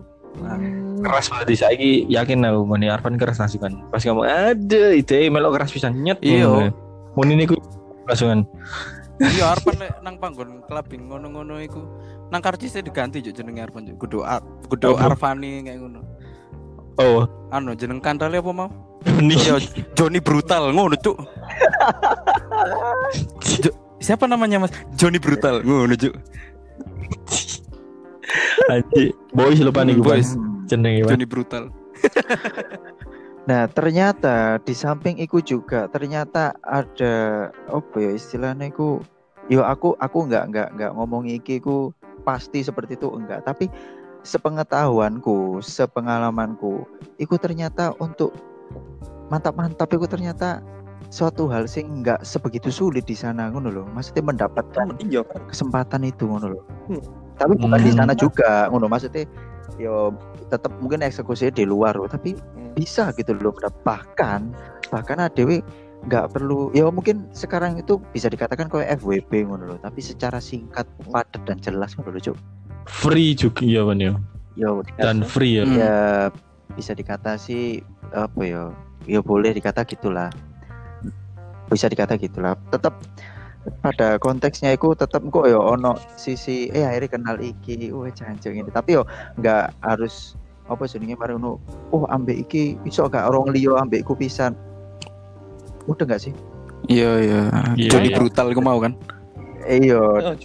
Keras 0.99 1.27
berarti 1.27 1.55
saiki 1.55 1.91
yakin 2.07 2.43
aku 2.43 2.61
meni 2.65 2.87
Arfan 2.87 3.15
keras 3.15 3.37
langsung 3.37 3.59
kan. 3.59 3.73
Pas 3.89 4.01
ngomong 4.01 4.23
ada 4.23 4.83
ide 4.91 5.27
melok 5.27 5.57
keras 5.57 5.71
pisan 5.71 5.95
nyet. 5.97 6.19
Iya. 6.19 6.71
Mun 7.11 7.27
ini 7.27 7.43
ku 7.43 7.55
langsungan. 8.05 8.45
Iya 9.17 9.51
Arpan 9.51 9.75
lek 9.77 9.91
nang 9.99 10.15
panggon 10.15 10.63
clubbing 10.63 11.07
ngono-ngono 11.07 11.59
iku. 11.59 11.83
Nang 12.29 12.39
karcisnya 12.39 12.79
diganti 12.79 13.19
juk 13.19 13.33
jenenge 13.33 13.59
Arpan 13.61 13.83
juk. 13.85 13.99
Kudu 13.99 14.21
Ar- 14.21 14.43
kudu 14.65 14.93
Apa? 14.93 15.11
Arfani 15.11 15.59
kayak 15.61 15.79
ngono. 15.81 15.99
Oh, 16.99 17.23
Anu 17.49 17.73
jeneng 17.73 17.97
kantale 17.97 18.37
apa 18.37 18.51
mau? 18.51 18.69
ini 19.17 19.31
Iya 19.31 19.55
Johnny 19.95 20.19
Brutal 20.19 20.69
ngono 20.69 20.93
cuk. 20.93 21.15
Jo- 23.63 23.77
Siapa 23.99 24.27
namanya 24.27 24.59
Mas? 24.59 24.71
Johnny 24.93 25.17
Brutal 25.17 25.63
ngono 25.63 25.95
cuk. 25.95 26.13
Anji, 28.69 29.15
boys 29.31 29.59
lupa 29.59 29.81
nih 29.81 29.97
Boys. 29.97 30.35
jenenge 30.67 31.03
Pak. 31.03 31.09
Johnny 31.09 31.25
Brutal. 31.25 31.63
Nah 33.39 33.65
ternyata 33.65 34.61
di 34.61 34.77
samping 34.77 35.17
itu 35.17 35.41
juga 35.41 35.89
ternyata 35.89 36.53
ada 36.61 37.13
apa 37.65 37.95
ya 37.97 38.13
istilahnya 38.13 38.69
itu 38.69 39.01
yo 39.49 39.65
aku 39.65 39.97
aku 39.97 40.29
nggak 40.29 40.53
nggak 40.53 40.67
nggak 40.77 40.91
ngomong 40.93 41.25
iki 41.25 41.57
ku 41.57 41.89
pasti 42.21 42.61
seperti 42.61 42.93
itu 42.93 43.09
enggak 43.09 43.41
tapi 43.41 43.65
sepengetahuanku 44.29 45.57
sepengalamanku 45.65 46.85
itu 47.17 47.33
ternyata 47.41 47.97
untuk 47.97 48.29
mantap-mantap 49.33 49.89
itu 49.89 50.05
ternyata 50.05 50.61
suatu 51.09 51.49
hal 51.49 51.65
sing 51.65 52.05
nggak 52.05 52.21
sebegitu 52.21 52.69
sulit 52.69 53.09
di 53.09 53.17
sana 53.17 53.49
ngono 53.49 53.73
loh 53.73 53.85
maksudnya 53.97 54.21
mendapatkan 54.29 54.93
Iya 55.01 55.25
kesempatan 55.49 56.05
itu 56.05 56.29
ngono 56.29 56.53
loh. 56.53 56.63
Hmm. 56.85 57.01
Tapi 57.39 57.57
bukan 57.57 57.81
di 57.81 57.89
Hmm. 57.95 57.99
sana 58.05 58.13
juga 58.13 58.69
ngono 58.69 58.85
maksudnya 58.85 59.25
yo 59.81 60.13
tetap 60.53 60.69
mungkin 60.81 61.01
eksekusinya 61.01 61.55
di 61.55 61.65
luar 61.65 61.97
loh, 61.97 62.05
tapi 62.05 62.37
Hmm. 62.37 62.77
bisa 62.77 63.09
gitu 63.17 63.33
loh 63.33 63.55
bahkan 63.81 64.53
bahkan 64.93 65.17
ADW 65.17 65.65
nggak 66.05 66.31
perlu 66.31 66.69
ya 66.77 66.87
mungkin 66.93 67.27
sekarang 67.35 67.75
itu 67.75 67.97
bisa 68.13 68.29
dikatakan 68.29 68.69
kayak 68.69 69.01
FWB 69.01 69.49
ngono 69.49 69.75
loh, 69.75 69.79
tapi 69.81 69.99
secara 70.05 70.37
singkat, 70.37 70.85
padat 71.09 71.41
dan 71.47 71.57
jelas 71.59 71.97
ngono 71.97 72.15
loh, 72.15 72.21
Cuk. 72.21 72.37
Free 72.89 73.37
juga 73.37 73.61
iya 73.61 73.85
ya. 73.85 74.13
Yo 74.57 74.81
Dan 74.97 75.21
free 75.21 75.61
ya. 75.61 75.63
Ya 75.69 75.97
bisa 76.73 76.97
dikata 76.97 77.37
sih 77.37 77.85
apa 78.13 78.41
ya 78.41 78.63
ya 79.05 79.19
boleh 79.21 79.53
dikata 79.53 79.85
gitulah 79.85 80.29
bisa 81.69 81.85
dikata 81.89 82.17
gitulah 82.17 82.57
tetap 82.73 82.97
pada 83.85 84.17
konteksnya 84.17 84.73
itu 84.73 84.95
tetap 84.97 85.21
kok 85.29 85.45
ya 85.45 85.59
ono 85.59 85.97
sisi 86.17 86.71
eh 86.73 86.85
akhirnya 86.85 87.09
kenal 87.19 87.35
iki 87.37 87.93
wah 87.93 88.09
jancuk 88.09 88.53
ini 88.53 88.69
tapi 88.73 88.97
yo 88.97 89.03
nggak 89.37 89.75
harus 89.85 90.39
apa 90.69 90.85
jenenge 90.85 91.17
mari 91.17 91.35
ngono 91.37 91.57
oh 91.93 92.05
ambek 92.09 92.49
iki 92.49 92.77
iso 92.85 93.05
gak 93.09 93.29
orang 93.29 93.53
liyo 93.53 93.77
ambek 93.77 94.05
ku 94.05 94.13
pisan 94.13 94.53
udah 95.89 96.05
nggak 96.05 96.23
sih 96.29 96.33
Iya 96.87 97.11
iya. 97.21 97.41
Iya, 97.75 97.89
Johnny 97.91 98.09
iya. 98.09 98.17
Brutal 98.17 98.55
iku 98.55 98.63
mau 98.63 98.79
kan. 98.79 98.95
Iya 99.67 99.99
Oh, 99.99 100.35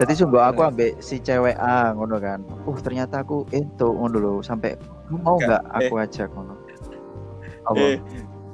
jadi 0.00 0.12
sungguh 0.16 0.40
aku 0.40 0.60
ambek 0.64 0.96
si 1.02 1.20
cewek 1.20 1.58
A 1.60 1.92
ngono 1.92 2.16
kan 2.22 2.40
uh 2.46 2.78
ternyata 2.80 3.20
aku 3.20 3.44
itu 3.52 3.88
ngono 3.92 4.16
loh 4.16 4.36
sampai 4.40 4.78
mau 5.10 5.36
Enggak, 5.36 5.60
nggak 5.60 5.62
aku 5.76 5.94
ajak 6.00 6.28
ngono 6.32 6.54
apa 7.68 7.78
Eh, 7.78 7.96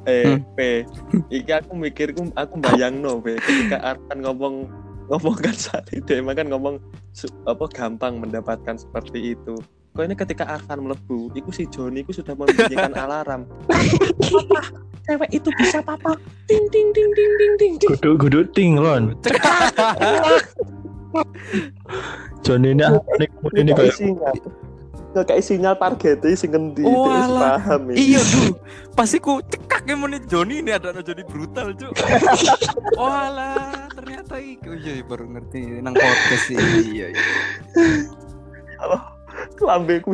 eh, 0.09 0.25
Hmm. 0.25 0.41
P. 0.57 0.89
Iki 1.29 1.53
aku 1.53 1.73
mikir 1.77 2.17
aku, 2.17 2.33
aku 2.33 2.55
bayang 2.65 3.05
no, 3.05 3.21
P. 3.21 3.37
Ketika 3.37 3.77
Arfan 3.93 4.25
ngomong 4.25 4.65
ngomong 5.09 5.37
kan 5.37 5.53
saat 5.57 5.89
itu 5.93 6.17
emang 6.17 6.37
kan 6.37 6.49
ngomong 6.49 6.81
apa 7.45 7.65
gampang 7.73 8.21
mendapatkan 8.21 8.77
seperti 8.77 9.37
itu. 9.37 9.61
Kok 9.99 10.07
ini 10.07 10.15
ketika 10.15 10.47
Arfan 10.47 10.79
melebu 10.87 11.35
iku 11.35 11.51
si 11.51 11.67
Joni 11.67 12.07
iku 12.07 12.15
sudah 12.15 12.39
membunyikan 12.39 12.95
alarm. 13.03 13.51
Papa, 14.31 14.63
cewek 15.03 15.27
itu 15.35 15.51
bisa 15.59 15.83
papa. 15.83 16.15
Ting 16.47 16.71
ting 16.71 16.95
ting 16.95 17.11
ting 17.19 17.33
ting 17.35 17.55
ting 17.59 17.75
ting. 17.83 17.91
Kudu 17.99 18.15
kudu 18.15 18.47
ting 18.55 18.79
lon. 18.79 19.19
Johnny 22.47 22.79
ini 22.79 22.87
ini 23.19 23.27
ini 23.59 23.71
kayak 23.75 23.91
kayak 23.91 23.99
sinyal. 23.99 24.35
Nggak 25.19 25.25
kayak 25.27 25.43
sinyal 25.43 25.75
targetnya 25.75 26.37
sing 26.39 26.55
ngendi 26.55 26.87
Oh, 26.87 27.11
paham 27.43 27.91
ya 27.91 27.95
Iya 27.99 28.21
duh, 28.23 28.55
pasti 28.95 29.19
ku 29.19 29.43
cekak 29.43 29.83
yang 29.89 30.07
menit 30.07 30.31
Joni 30.31 30.63
ini 30.63 30.79
ada 30.79 30.95
Joni 30.95 31.27
brutal 31.27 31.75
cuk. 31.75 31.91
Oh 33.03 33.11
alah, 33.11 33.91
ternyata 33.99 34.39
iku. 34.39 34.79
Iya 34.79 35.03
baru 35.03 35.27
ngerti. 35.27 35.83
Nang 35.83 35.99
podcast 35.99 36.45
sih. 36.47 36.55
Iya 36.87 37.19
iya. 37.19 37.25
Lambeku 39.63 40.13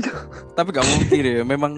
Tapi 0.55 0.69
gak 0.71 0.87
mungkin 0.87 1.23
ya, 1.25 1.43
memang 1.43 1.73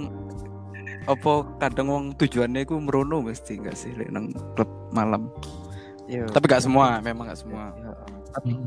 apa 1.06 1.46
kadang 1.62 1.87
wong 1.87 2.04
tujuannya 2.18 2.66
iku 2.66 2.82
merono 2.82 3.22
mesti 3.22 3.62
enggak 3.62 3.78
sih 3.78 3.94
lek 3.94 4.11
nang 4.11 4.35
klub 4.59 4.66
malam. 4.90 5.30
Iya. 6.11 6.26
Tapi 6.30 6.44
gak 6.50 6.66
semua, 6.66 6.98
memang 7.02 7.30
gak 7.30 7.40
semua. 7.40 7.70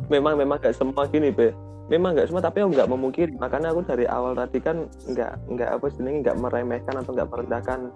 memang 0.10 0.34
memang 0.34 0.58
gak 0.58 0.74
semua 0.74 1.06
gini 1.06 1.30
be 1.30 1.54
memang 1.94 2.18
gak 2.18 2.30
semua 2.30 2.42
tapi 2.42 2.62
aku 2.62 2.74
nggak 2.74 2.90
memungkiri 2.90 3.34
makanya 3.38 3.70
aku 3.70 3.86
dari 3.86 4.06
awal 4.10 4.34
tadi 4.34 4.58
kan 4.62 4.90
nggak 5.10 5.46
nggak 5.46 5.70
apa 5.78 5.86
sih 5.94 6.02
nggak 6.02 6.38
meremehkan 6.42 6.98
atau 6.98 7.14
nggak 7.14 7.30
merendahkan 7.30 7.94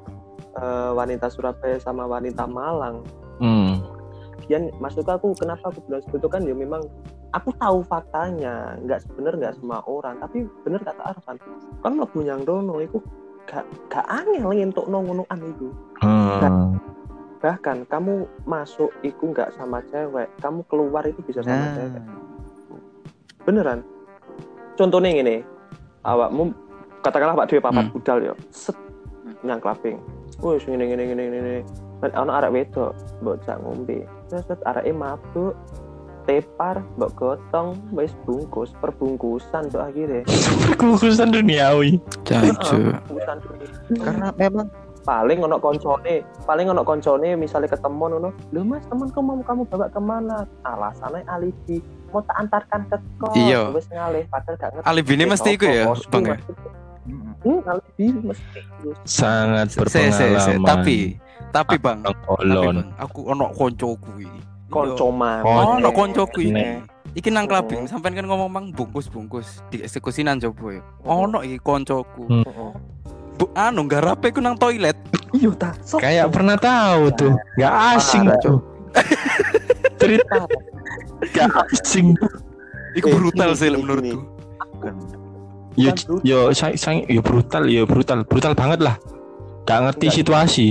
eh, 0.57 0.91
wanita 0.93 1.33
Surabaya 1.33 1.81
sama 1.81 2.05
wanita 2.05 2.45
Malang 2.45 3.01
Hmm. 3.43 3.82
Yan 4.51 4.73
maksud 4.79 5.07
aku 5.07 5.31
kenapa 5.37 5.71
aku 5.71 5.79
bilang 5.87 6.01
seperti 6.03 6.19
itu 6.23 6.29
kan 6.29 6.41
ya 6.43 6.55
memang 6.55 6.83
aku 7.31 7.49
tahu 7.55 7.79
faktanya 7.85 8.75
nggak 8.83 8.99
sebenar 9.03 9.33
nggak 9.39 9.55
semua 9.57 9.79
orang 9.87 10.19
tapi 10.19 10.45
bener 10.67 10.83
kata 10.83 11.01
Arfan 11.01 11.37
kan 11.81 11.91
lo 11.95 12.05
punya 12.05 12.35
dono 12.41 12.77
itu 12.79 12.99
gak 13.43 13.63
gak 13.91 14.07
angel 14.07 14.55
untuk 14.55 14.87
nongonoan 14.87 15.39
itu. 15.43 15.67
Hmm. 15.99 16.79
bahkan 17.43 17.83
kamu 17.91 18.23
masuk 18.47 18.87
itu 19.03 19.19
nggak 19.19 19.51
sama 19.59 19.83
cewek 19.91 20.31
kamu 20.39 20.63
keluar 20.71 21.03
itu 21.03 21.19
bisa 21.27 21.43
sama 21.43 21.59
Nah, 21.59 21.75
cewek. 21.75 22.03
Beneran. 23.43 23.79
Contohnya 24.79 25.11
gini 25.11 25.43
awakmu 26.03 26.55
katakanlah 27.03 27.35
pak 27.35 27.47
dewi 27.51 27.59
papat 27.59 27.83
Hmm. 27.83 27.93
budal 27.95 28.17
ya 28.23 28.33
set 28.47 28.75
nyang 29.43 29.59
klaping 29.59 29.99
wih 30.39 30.55
gini 30.59 30.83
gini 30.87 31.03
gini 31.03 31.23
gini 31.27 31.55
dan 31.99 32.11
ono 32.15 32.31
arek 32.31 32.51
wedok 32.51 32.91
mbok 33.19 33.35
jak 33.43 33.59
ngombe 33.59 34.07
set 34.41 34.57
areke 34.63 34.89
mabuk 34.89 35.53
tepar 36.23 36.79
mbok 36.95 37.11
gotong 37.13 37.75
wis 37.91 38.15
bungkus 38.23 38.71
perbungkusan 38.79 39.67
tuh 39.67 39.83
akhirnya 39.83 40.23
Kekusan 40.73 41.29
duniawi. 41.29 41.99
Jancuk. 42.23 42.95
karena 43.91 44.31
memang 44.33 44.71
paling 45.03 45.43
ono 45.43 45.59
koncone 45.59 46.23
paling 46.47 46.71
ono 46.71 46.81
koncone 46.81 47.35
misalnya 47.35 47.67
ketemu 47.67 48.03
ono 48.07 48.31
lho 48.55 48.61
mas 48.63 48.87
temanku 48.87 49.19
mau 49.19 49.35
kamu 49.43 49.67
bawa 49.67 49.91
ke 49.91 49.99
mana 49.99 50.47
alasannya 50.63 51.27
alibi 51.27 51.83
mau 52.07 52.23
tak 52.23 52.39
antarkan 52.39 52.87
ke 52.87 52.97
kos 53.19 53.35
Iya. 53.35 53.75
wis 53.75 53.91
ngalih 53.91 54.23
padahal 54.31 54.55
gak 54.55 54.69
ngerti 54.71 54.87
Alibi 54.87 55.11
ini 55.11 55.25
mesti 55.27 55.49
iku 55.51 55.65
ya, 55.67 55.91
Bang 56.07 56.23
ya. 56.23 56.37
Sangat 59.03 59.67
se- 59.67 59.77
se- 59.77 59.79
berpengalaman. 59.79 60.63
Tapi 60.63 60.97
tapi 61.49 61.75
Bang, 61.77 62.01
Bang 62.01 62.15
tapi, 62.15 62.25
Olon. 62.41 62.75
Bang, 62.79 62.89
aku 62.97 63.19
ono 63.27 63.45
koncoku 63.51 64.11
iki. 64.17 64.41
konco 64.67 65.13
mah 65.13 65.45
Oh, 65.45 65.77
ono 65.77 65.89
koncoku 65.91 66.39
iki. 66.41 66.49
Nek. 66.49 66.89
Iki 67.13 67.29
nang 67.29 67.45
klubing, 67.45 67.85
Oh. 67.85 67.87
sampean 67.87 68.17
kan 68.17 68.25
ngomong 68.25 68.49
mang 68.49 68.65
bungkus-bungkus 68.73 69.61
dieksekusinan 69.69 70.41
coba 70.41 70.65
ya. 70.71 70.81
Ono 71.05 71.45
iki 71.45 71.61
koncoku. 71.61 72.25
Hmm. 72.25 72.73
Bu, 73.33 73.45
anu 73.53 73.85
garape 73.85 74.29
ku 74.29 74.39
nang 74.39 74.57
toilet. 74.57 74.97
iya 75.31 75.49
ta 75.51 75.73
Kayak 75.93 76.29
pernah 76.29 76.57
tahu 76.57 77.09
tuh. 77.11 77.33
Gak 77.53 77.73
asing 77.93 78.25
Parah, 78.25 78.39
tuh. 78.39 78.57
Cerita 79.95 80.41
gak 81.31 81.49
asing. 81.67 82.17
Iku 82.93 83.07
Eh, 83.07 83.13
brutal 83.15 83.49
gini, 83.51 83.59
sih 83.59 83.69
menurutku. 83.69 84.21
Yo 85.75 85.89
yo 86.21 86.37
saya 86.51 86.73
saya 86.73 87.01
yo 87.05 87.19
brutal 87.19 87.65
yo 87.65 87.83
brutal 87.83 88.21
brutal 88.23 88.53
banget 88.53 88.79
lah. 88.79 88.95
Gak 89.63 89.79
ngerti 89.81 90.05
Enggak. 90.05 90.17
situasi. 90.17 90.67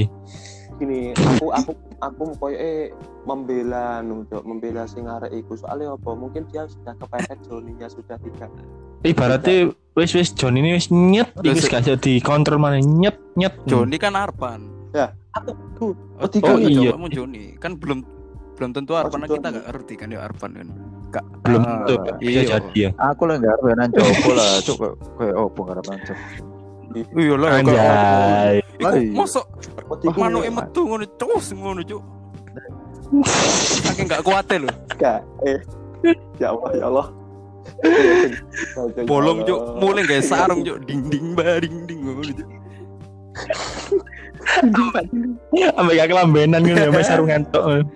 gini 0.74 1.14
aku 1.14 1.46
aku 1.48 1.70
aku 1.96 2.22
koyo 2.36 2.56
eh 2.56 2.90
membela 3.22 4.02
nu 4.02 4.26
Cok. 4.26 4.42
membela 4.42 4.82
sing 4.82 5.06
arek 5.06 5.30
iku 5.32 5.54
soalnya 5.54 5.94
apa 5.94 6.10
mungkin 6.12 6.42
dia 6.48 6.66
sudah 6.66 6.90
kepepet 6.96 7.38
Joninya 7.46 7.86
sudah 7.86 8.18
tidak 8.18 8.50
Ibaratnya 9.00 9.70
wis 9.94 10.10
wis 10.12 10.30
John 10.32 10.54
ini 10.54 10.74
wis 10.74 10.90
nyet, 10.90 11.30
se- 11.54 11.66
gak 11.66 11.82
jadi 11.84 12.18
kontrol 12.18 12.58
mana 12.58 12.78
nyet 12.78 13.14
nyet. 13.34 13.54
Joni 13.62 13.94
kan 13.94 14.14
Arpan. 14.14 14.66
aku 15.32 15.50
tuh 15.74 15.90
Oh, 16.18 16.26
oh 16.44 16.56
iya. 16.56 16.70
iya, 16.70 16.90
kamu 16.92 17.08
Joni. 17.10 17.44
Kan 17.58 17.78
belum 17.78 18.02
belum 18.52 18.70
tentu 18.76 18.92
Arpan 18.94 19.24
Maksud 19.24 19.38
kita 19.40 19.48
gak 19.48 19.66
ngerti 19.70 19.94
kan 19.96 20.08
ya 20.12 20.20
Arpan 20.22 20.50
kan. 20.54 20.68
Gak 21.12 21.24
belum 21.44 21.60
Ah, 21.60 21.84
tentu 21.84 21.94
iya. 22.24 22.42
jadi 22.56 22.80
ya. 22.88 22.90
aku 22.96 23.22
lah 23.28 23.36
nggak 23.36 23.56
benar 23.60 23.88
coba 23.92 24.30
lah 24.32 24.50
cuk 24.64 24.76
kayak 25.20 25.34
oh 25.36 25.48
pengharapan 25.52 25.96
cuk 26.08 26.18
Iya 26.92 27.34
lah. 27.40 27.50
Anjay. 27.56 28.54
Tiga 30.04 30.18
manuke 30.20 30.44
ya, 30.44 30.52
metu 30.52 30.80
ngono 30.84 31.04
cus 31.16 31.46
ngono 31.56 31.80
cuk. 31.80 32.02
Saking 33.80 34.06
gak 34.08 34.20
kuate 34.24 34.60
lho. 34.60 34.68
Gak, 35.00 35.24
eh 35.48 35.60
ya 36.36 36.52
Allah 36.52 36.70
ya 36.76 36.84
Allah 36.92 37.06
Bolong 39.08 39.44
cuk, 39.48 39.60
mulai 39.80 40.04
gak 40.04 40.24
sarung 40.26 40.60
cuk, 40.60 40.84
ding 40.84 41.08
ding 41.08 41.32
ba 41.32 41.56
ding 41.64 41.88
ding 41.88 42.00
ngono 42.04 42.28
cuk. 42.28 42.48
Sampai 45.72 45.92
gak 45.96 46.08
kelambenan 46.12 46.60
gitu 46.66 46.76
ya, 46.76 46.88
sampai 46.92 47.04
sarungan 47.08 47.42
tok. 47.48 47.88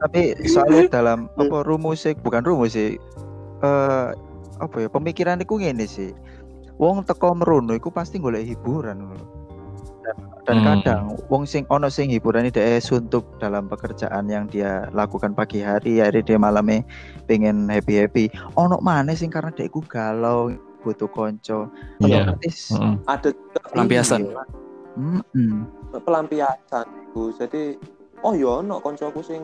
Tapi 0.00 0.20
soalnya 0.44 0.88
dalam 0.88 1.18
apa 1.36 1.60
rumus 1.62 2.02
sih 2.02 2.16
bukan 2.16 2.40
rumus 2.40 2.72
sih 2.72 2.96
eh 3.60 4.06
apa 4.56 4.76
ya 4.76 4.88
pemikiran 4.88 5.40
iku 5.40 5.56
ngene 5.56 5.84
sih 5.84 6.12
wong 6.76 7.04
teko 7.04 7.32
merono 7.32 7.72
iku 7.72 7.88
pasti 7.88 8.16
golek 8.16 8.44
hiburan 8.44 9.04
dan, 10.00 10.16
dan 10.48 10.56
Hmm. 10.56 10.66
kadang 10.66 11.02
wong 11.28 11.44
sing 11.44 11.68
ono 11.68 11.86
sing 11.86 12.08
hiburan 12.08 12.44
ini 12.44 12.52
suntuk 12.80 13.24
dalam 13.36 13.68
pekerjaan 13.68 14.26
yang 14.26 14.48
dia 14.48 14.88
lakukan 14.90 15.32
pagi 15.32 15.60
hari 15.60 16.00
hari 16.00 16.24
dia 16.24 16.40
malamnya 16.40 16.80
pengen 17.24 17.68
happy 17.68 18.00
happy 18.00 18.24
ono 18.56 18.80
mana 18.80 19.12
sing 19.12 19.28
karena 19.28 19.52
dia 19.52 19.68
iku 19.68 19.84
galau 19.84 20.48
butuh 20.80 21.12
konco 21.12 21.68
Iya. 22.00 22.24
otomatis 22.24 22.72
Heeh. 22.72 22.94
ada 23.04 23.28
juga 23.36 23.60
Pelampiasan. 23.68 24.20
ini, 24.24 24.32
mm-mm. 24.96 25.52
pelampiasan 26.00 26.86
itu 26.88 27.22
jadi 27.36 27.62
oh 28.20 28.32
ya 28.32 28.60
no 28.60 28.78
koncoku 28.78 29.20
sing 29.20 29.40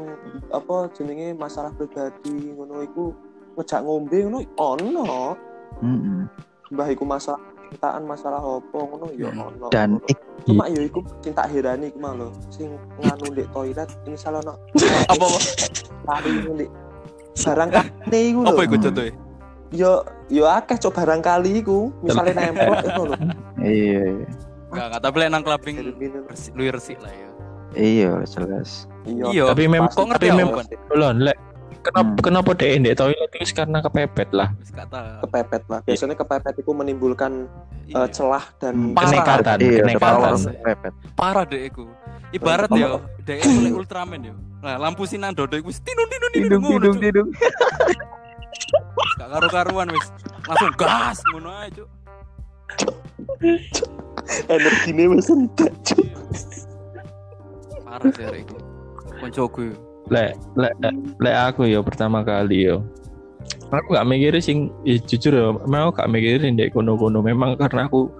apa 0.50 0.88
jenenge 0.92 1.32
masalah 1.32 1.72
pribadi 1.72 2.52
ngono 2.52 2.82
iku 2.82 3.12
ngejak 3.56 3.80
ngombe 3.82 4.18
ngono 4.22 4.38
ono 4.56 5.32
Mm-mm. 5.80 6.28
mbah 6.70 6.88
iku 6.88 7.04
masalah 7.04 7.40
cintaan 7.66 8.04
masalah 8.04 8.38
apa 8.38 8.78
ngono 8.78 9.06
ya 9.16 9.28
Hmm. 9.28 9.48
ono 9.48 9.66
dan 9.68 9.98
cuma 10.44 10.68
ya 10.68 10.80
iku 10.80 11.00
sing 11.20 11.32
tak 11.32 11.50
herani 11.50 11.88
iku 11.88 11.98
lho 12.04 12.28
sing 12.48 12.68
nganu 13.00 13.24
ndek 13.32 13.48
toilet 13.50 13.88
misal 14.04 14.38
ono 14.38 14.54
Apa 15.12 15.24
apa? 15.24 15.38
lari 16.06 16.30
ndek 16.46 16.70
barang 17.36 17.70
kali 17.72 18.20
iku 18.30 18.40
lho 18.40 18.48
Apa 18.52 18.62
iku 18.62 18.76
contohnya? 18.78 19.12
yo 19.74 19.90
yo 20.30 20.44
akeh 20.46 20.78
cok 20.78 20.94
barang 20.94 21.20
kali 21.20 21.58
iku 21.58 21.90
misalnya 22.00 22.46
nempel 22.46 22.70
itu 22.78 23.02
lho 23.02 23.16
iya 23.66 24.02
iya. 24.14 24.26
Enggak, 24.66 24.86
enggak 24.86 25.02
tapi 25.02 25.16
lek 25.18 25.28
nang 25.30 25.42
resik 26.28 26.52
luwih 26.54 26.72
resik 26.74 26.98
lah 27.00 27.10
ya. 27.10 27.28
Iya 27.76 28.12
jelas 28.24 28.88
Iya. 29.06 29.46
Tapi 29.46 29.70
memang 29.70 29.86
Kok 29.88 30.02
ngerti 30.04 30.26
tapi 30.26 30.34
aku, 30.34 30.40
memang 30.42 30.54
Pan? 30.58 30.98
Lon, 30.98 31.16
lek 31.22 31.36
kenapa 31.78 32.10
Hmm. 32.10 32.18
kenapa 32.18 32.50
dek 32.52 32.70
ndek 32.76 32.94
toilet 32.98 33.30
itu 33.30 33.54
karena 33.54 33.78
kepepet 33.78 34.28
lah. 34.34 34.48
Kepepet 35.22 35.62
lah 35.68 35.78
biasanya 35.80 36.18
kepepet 36.18 36.54
itu 36.58 36.74
menimbulkan 36.74 37.46
Iya. 37.86 38.02
eh, 38.02 38.08
celah 38.10 38.42
dan 38.58 38.90
Parah. 38.90 39.06
Kenekatan, 39.06 39.56
iya 39.62 39.78
kenekatan. 39.78 39.94
ketawa 39.94 40.26
Kenekatan. 40.34 40.64
pepet 40.66 40.92
parah 41.14 41.44
deh 41.46 41.62
iku. 41.62 41.84
Ibarat 42.34 42.66
Oh. 42.66 42.74
ya, 42.74 42.88
dek 43.22 43.38
lek 43.38 43.72
Ultraman 43.72 44.20
ya. 44.20 44.34
Nah, 44.58 44.74
lampu 44.76 45.06
sinan 45.06 45.30
dodo 45.30 45.54
iku 45.54 45.70
wis 45.70 45.78
tinun 45.78 46.10
tinun 46.10 46.30
tinun 46.34 46.58
Cuk. 46.58 46.98
hidung 46.98 47.28
Gak 49.14 49.28
karu-karuan 49.30 49.86
wis. 49.88 50.06
Langsung 50.42 50.72
gas 50.74 51.22
ngono 51.30 51.54
ae, 51.54 51.70
Cuk. 51.70 51.88
energinya 54.48 55.04
wis 55.08 55.30
entek 55.30 55.70
Cuk. 55.84 56.02
Parah 57.96 58.12
sih 58.12 58.24
arek 58.28 58.40
iku. 58.44 58.56
Koncoku. 59.16 59.60
yo. 59.72 59.76
Lek 60.12 60.36
lek 60.54 60.72
lek 61.18 61.36
aku 61.48 61.64
ya 61.64 61.80
pertama 61.80 62.20
kali 62.20 62.68
yo. 62.68 62.84
Aku 63.72 63.94
gak 63.94 64.06
mikirin 64.06 64.42
sing 64.42 64.58
ya, 64.86 64.98
jujur 65.02 65.32
ya, 65.34 65.50
aku 65.56 65.90
gak 65.96 66.10
mikirin 66.12 66.54
ndek 66.54 66.76
kono-kono. 66.76 67.24
Memang 67.24 67.56
karena 67.56 67.88
aku 67.88 68.12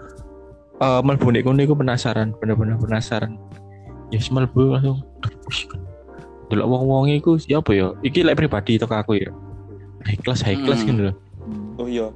eh 0.80 1.00
mlebu 1.04 1.26
ndek 1.28 1.44
kono 1.44 1.60
iku 1.60 1.76
penasaran, 1.76 2.32
bener-bener 2.40 2.80
penasaran. 2.80 3.36
Ya 4.08 4.18
yes, 4.18 4.32
mlebu 4.32 4.72
langsung. 4.74 5.04
Delok 6.48 6.66
wong-wong 6.72 7.10
iku 7.12 7.36
siapa 7.36 7.74
ya? 7.76 7.92
Iki 8.00 8.24
lek 8.26 8.38
pribadi 8.38 8.78
to 8.80 8.86
ke 8.88 8.96
aku 8.96 9.18
ya. 9.20 9.30
High 10.06 10.20
class, 10.22 10.40
high 10.40 10.58
class 10.62 10.80
Hmm. 10.82 10.88
gitu 10.94 11.02
loh. 11.10 11.16
oh 11.76 11.86
iya 11.86 12.06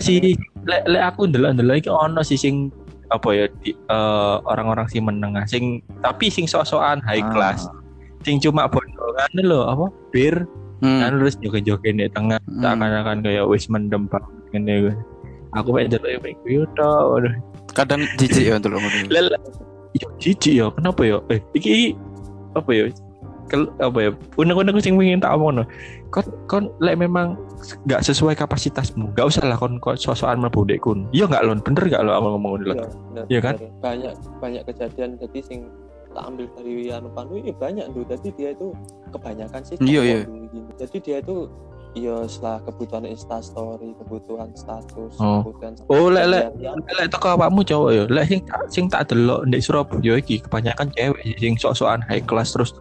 Si 0.00 0.18
lek 0.64 0.82
lek 0.86 1.02
aku 1.02 1.26
ndelok-ndelok 1.28 1.76
iki 1.82 1.90
ono 1.90 2.22
sih 2.22 2.38
sing 2.38 2.70
apa 3.12 3.28
ya 3.30 3.44
di, 3.60 3.76
eh, 3.76 4.36
orang-orang 4.42 4.88
sing 4.88 5.04
menengah 5.04 5.44
sing 5.44 5.64
tapi 6.00 6.32
sing 6.32 6.48
sok-sokan 6.48 7.04
high 7.04 7.20
Ah. 7.20 7.28
class 7.30 7.68
sing 8.24 8.40
cuma 8.40 8.64
bondo 8.66 9.04
kan 9.14 9.30
lho 9.36 9.60
apa 9.68 9.86
bir 10.10 10.48
Hmm. 10.82 10.98
kan 10.98 11.14
terus 11.14 11.38
joget-joget 11.38 11.94
di 11.94 12.10
tengah 12.10 12.42
Hmm. 12.42 12.58
seakan-akan 12.58 13.22
kayak 13.22 13.46
wis 13.46 13.70
mendem 13.70 14.10
ngene 14.50 14.90
aku 15.54 15.68
pengen 15.70 15.94
delok 15.94 16.10
kayak 16.18 16.34
gitu 16.42 16.66
tok 16.74 17.02
waduh 17.06 17.34
Kadang 17.72 18.02
jijik 18.18 18.44
ya 18.50 18.58
untuk 18.58 18.74
ngono. 18.76 19.08
lele 19.08 19.38
yo 19.94 20.08
jijik 20.18 20.52
ya 20.58 20.66
kenapa 20.74 21.00
ya 21.06 21.16
eh 21.30 21.40
iki, 21.54 21.94
apa 22.52 22.68
ya 22.74 22.84
apa 23.78 23.98
ya 23.98 24.10
unek-unek 24.34 24.80
sing 24.80 24.96
pengen 24.96 25.20
tak 25.20 25.36
omong 25.36 25.62
kon 26.08 26.24
kon 26.46 26.64
lek 26.78 26.96
memang 26.96 27.36
nggak 27.84 28.00
sesuai 28.02 28.34
kapasitasmu 28.34 29.12
nggak 29.12 29.28
usah 29.28 29.44
lah 29.44 29.56
kon 29.56 29.76
kok 29.78 29.96
sosokan 29.96 30.40
mlebu 30.40 30.64
ndek 30.64 30.80
kun 30.80 31.04
iya 31.10 31.24
nggak 31.24 31.44
lon 31.44 31.60
bener 31.60 31.84
nggak 31.84 32.02
lo 32.02 32.10
ngomong 32.12 32.32
ngomong 32.34 32.52
Iya, 32.62 32.74
bener, 32.74 33.24
Iya 33.28 33.40
kan? 33.40 33.54
bener. 33.56 33.70
banyak 33.78 34.12
banyak 34.40 34.62
kejadian 34.66 35.10
jadi 35.16 35.38
sing 35.40 35.60
tak 36.12 36.28
ambil 36.28 36.44
dari 36.52 36.72
anu 36.88 37.08
panu 37.08 37.36
ini 37.36 37.52
banyak 37.52 37.88
tuh 37.88 38.04
jadi 38.04 38.28
dia 38.32 38.48
itu 38.52 38.68
kebanyakan 39.10 39.60
sih 39.64 39.76
Iya, 39.80 40.00
iya. 40.02 40.18
jadi 40.76 40.96
dia 41.00 41.16
itu 41.20 41.48
iya 41.92 42.24
setelah 42.24 42.60
kebutuhan 42.64 43.04
instastory 43.04 43.92
kebutuhan 43.96 44.48
status 44.52 45.12
Oh. 45.16 45.44
kebutuhan 45.44 45.72
Oh, 45.88 46.08
lek, 46.08 46.24
lek. 46.24 46.44
Lek 46.88 47.08
teko 47.08 47.36
awakmu 47.36 47.60
cowok 47.62 47.90
ya 47.92 48.04
lek 48.08 48.24
sing 48.28 48.40
sing 48.68 48.84
tak 48.88 49.08
delok 49.08 49.44
ndek 49.44 49.60
Surabaya 49.60 50.16
iki 50.16 50.40
kebanyakan 50.40 50.88
cewek 50.92 51.20
sing 51.36 51.52
sok-sokan 51.56 52.00
high 52.04 52.24
class 52.24 52.52
terus 52.52 52.72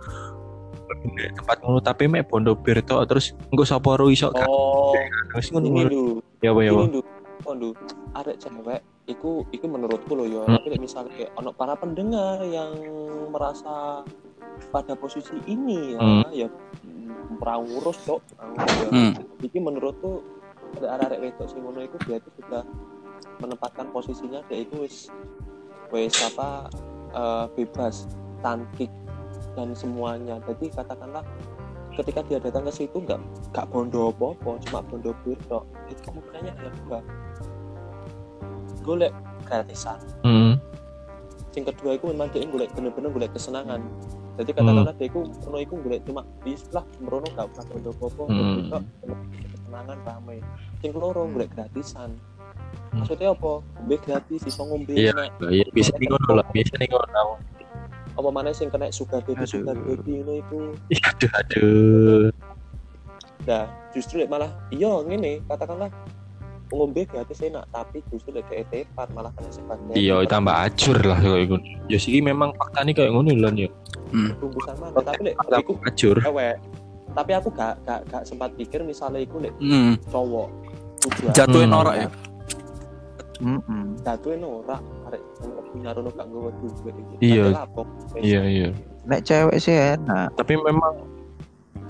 tempat 1.10 1.58
ngono 1.66 1.80
tapi 1.82 2.06
mek 2.06 2.30
bondo 2.30 2.54
bir 2.54 2.82
tok 2.86 3.10
terus 3.10 3.34
engko 3.50 3.66
sapa 3.66 3.98
ro 3.98 4.08
iso 4.08 4.30
kan 4.30 4.46
oh 4.46 4.94
terus 5.34 5.50
ini 5.50 5.70
ngono. 5.70 5.90
dulu 5.90 6.06
ya 6.42 6.50
apa 6.54 6.62
ya 6.62 6.72
apa? 6.72 6.84
Kondo 7.42 7.74
arek 8.14 8.38
cewek 8.38 8.82
iku 9.10 9.42
iku 9.50 9.66
menurutku 9.66 10.14
loh 10.14 10.28
ya. 10.30 10.46
Hmm. 10.46 10.62
tapi 10.62 10.78
misalnya 10.78 11.12
kayak 11.18 11.32
ono 11.34 11.50
para 11.58 11.74
pendengar 11.74 12.38
yang 12.46 12.70
merasa 13.34 14.06
pada 14.70 14.94
posisi 14.94 15.34
ini 15.50 15.98
ya 15.98 16.00
Hmm. 16.00 16.24
ya 16.30 16.48
ngurus 17.42 17.98
cok. 18.06 18.22
Ya. 18.38 18.90
Hmm. 18.94 19.12
Jadi 19.42 19.58
menurutku 19.58 20.22
ada 20.78 21.02
arek 21.10 21.20
wedok 21.20 21.48
sing 21.50 21.66
ngono 21.66 21.82
iku 21.82 21.98
dia 22.06 22.22
itu 22.22 22.30
sudah 22.38 22.64
menempatkan 23.42 23.90
posisinya 23.90 24.46
dia 24.48 24.62
itu 24.62 24.86
wis 24.86 25.10
wis 25.90 26.16
apa 26.22 26.70
eh, 27.12 27.46
bebas 27.58 28.06
cantik 28.46 28.88
dan 29.54 29.74
semuanya. 29.74 30.40
Jadi 30.48 30.72
katakanlah 30.72 31.24
ketika 31.92 32.24
dia 32.24 32.40
datang 32.40 32.64
ke 32.64 32.74
situ 32.74 32.98
nggak 32.98 33.20
nggak 33.52 33.66
bondo 33.68 34.10
apa-apa, 34.10 34.58
cuma 34.64 34.80
bondo 34.82 35.12
bir 35.24 35.38
tok. 35.46 35.64
Itu 35.88 36.02
kemungkinannya 36.08 36.54
ya 36.56 36.70
dua. 36.84 37.00
Golek 38.82 39.14
gratisan. 39.46 40.00
hmm. 40.24 40.58
Sing 41.52 41.68
kedua 41.68 42.00
itu 42.00 42.08
memang 42.08 42.32
dia 42.32 42.48
golek 42.48 42.72
bener-bener 42.74 43.12
golek 43.12 43.32
kesenangan. 43.36 43.84
Jadi 44.40 44.56
katakanlah 44.56 44.96
dia 44.96 45.12
itu 45.12 45.20
ngono 45.44 45.58
iku 45.60 45.76
golek 45.84 46.02
cuma 46.08 46.24
bis 46.42 46.64
lah 46.72 46.88
merono 46.98 47.28
gak 47.36 47.52
usah 47.52 47.66
bondo 47.68 47.92
Hmm. 47.92 48.56
bir 48.56 48.64
tok, 48.72 48.84
kesenangan 49.52 49.98
ramai. 50.08 50.38
Sing 50.80 50.96
loro 50.96 51.28
golek 51.28 51.52
gratisan. 51.52 52.16
Hmm. 52.96 53.04
Maksudnya 53.04 53.36
apa? 53.36 53.60
Ngombe 53.60 53.96
gratis 54.00 54.42
iso 54.48 54.64
ngombe 54.64 54.96
Iya. 54.96 55.12
enak. 55.12 55.30
ya 55.52 55.66
bisa 55.76 55.92
nih 56.00 56.08
ngono 56.08 56.40
lah 56.40 56.46
biasa 56.50 56.74
nih 56.80 56.88
ngono 56.88 57.24
Apa 58.12 58.30
mana 58.30 58.52
sing 58.52 58.68
kena 58.68 58.90
sugar 58.90 59.22
baby 59.22 59.44
sugar 59.44 59.74
Aduh. 59.74 59.96
baby 59.96 60.12
ngono 60.20 60.34
iku. 60.38 60.60
Ih, 60.88 61.00
aduh 61.02 61.32
aduh 61.34 62.26
Nah, 63.42 63.66
justru 63.90 64.22
malah 64.24 64.54
iya 64.70 65.02
ngene, 65.02 65.42
katakanlah 65.46 65.90
ngombe 66.70 67.04
gratis 67.04 67.42
enak, 67.42 67.66
tapi 67.68 68.00
justru 68.08 68.32
lek 68.32 68.46
dhek 68.48 68.64
tepat 68.70 69.10
malah 69.12 69.34
kena 69.34 69.50
sebat. 69.50 69.76
iya 69.92 70.22
tambah 70.24 70.54
acur 70.54 70.96
lah 70.98 71.18
kayak 71.18 71.50
ngono 71.50 71.66
ya 71.86 71.98
sih 71.98 72.22
memang 72.22 72.54
fakta 72.54 72.86
nih 72.86 72.94
kayak 72.94 73.12
ngono 73.12 73.34
lho 73.34 73.50
ya 73.58 73.70
bungkusan 74.38 74.76
mana, 74.78 74.96
tapi 74.98 75.20
lek 75.26 75.36
iku 75.58 75.74
acur 75.82 76.18
ewek. 76.22 76.56
Tapi 77.12 77.32
aku 77.36 77.52
gak 77.52 77.76
gak 77.84 78.08
gak 78.08 78.24
sempat 78.24 78.56
pikir 78.56 78.80
misalnya 78.82 79.20
iku 79.20 79.40
lek 79.40 79.52
Hmm. 79.58 80.00
cowok 80.08 80.48
Jatuhin 81.34 81.68
Hmm. 81.68 81.76
norak 81.76 81.96
ya. 81.98 82.10
Mm-mm. 83.42 83.98
jatuhin 84.00 84.40
norak 84.40 84.80
arek 85.12 86.14
gak 86.16 86.28
duit 86.30 86.56
iki. 86.96 87.16
Iya. 87.22 87.46
Iya 88.22 88.42
iya 88.46 88.70
Nek 89.02 89.26
cewek 89.26 89.58
sih 89.58 89.74
enak. 89.74 90.30
tapi 90.38 90.54
memang 90.62 90.94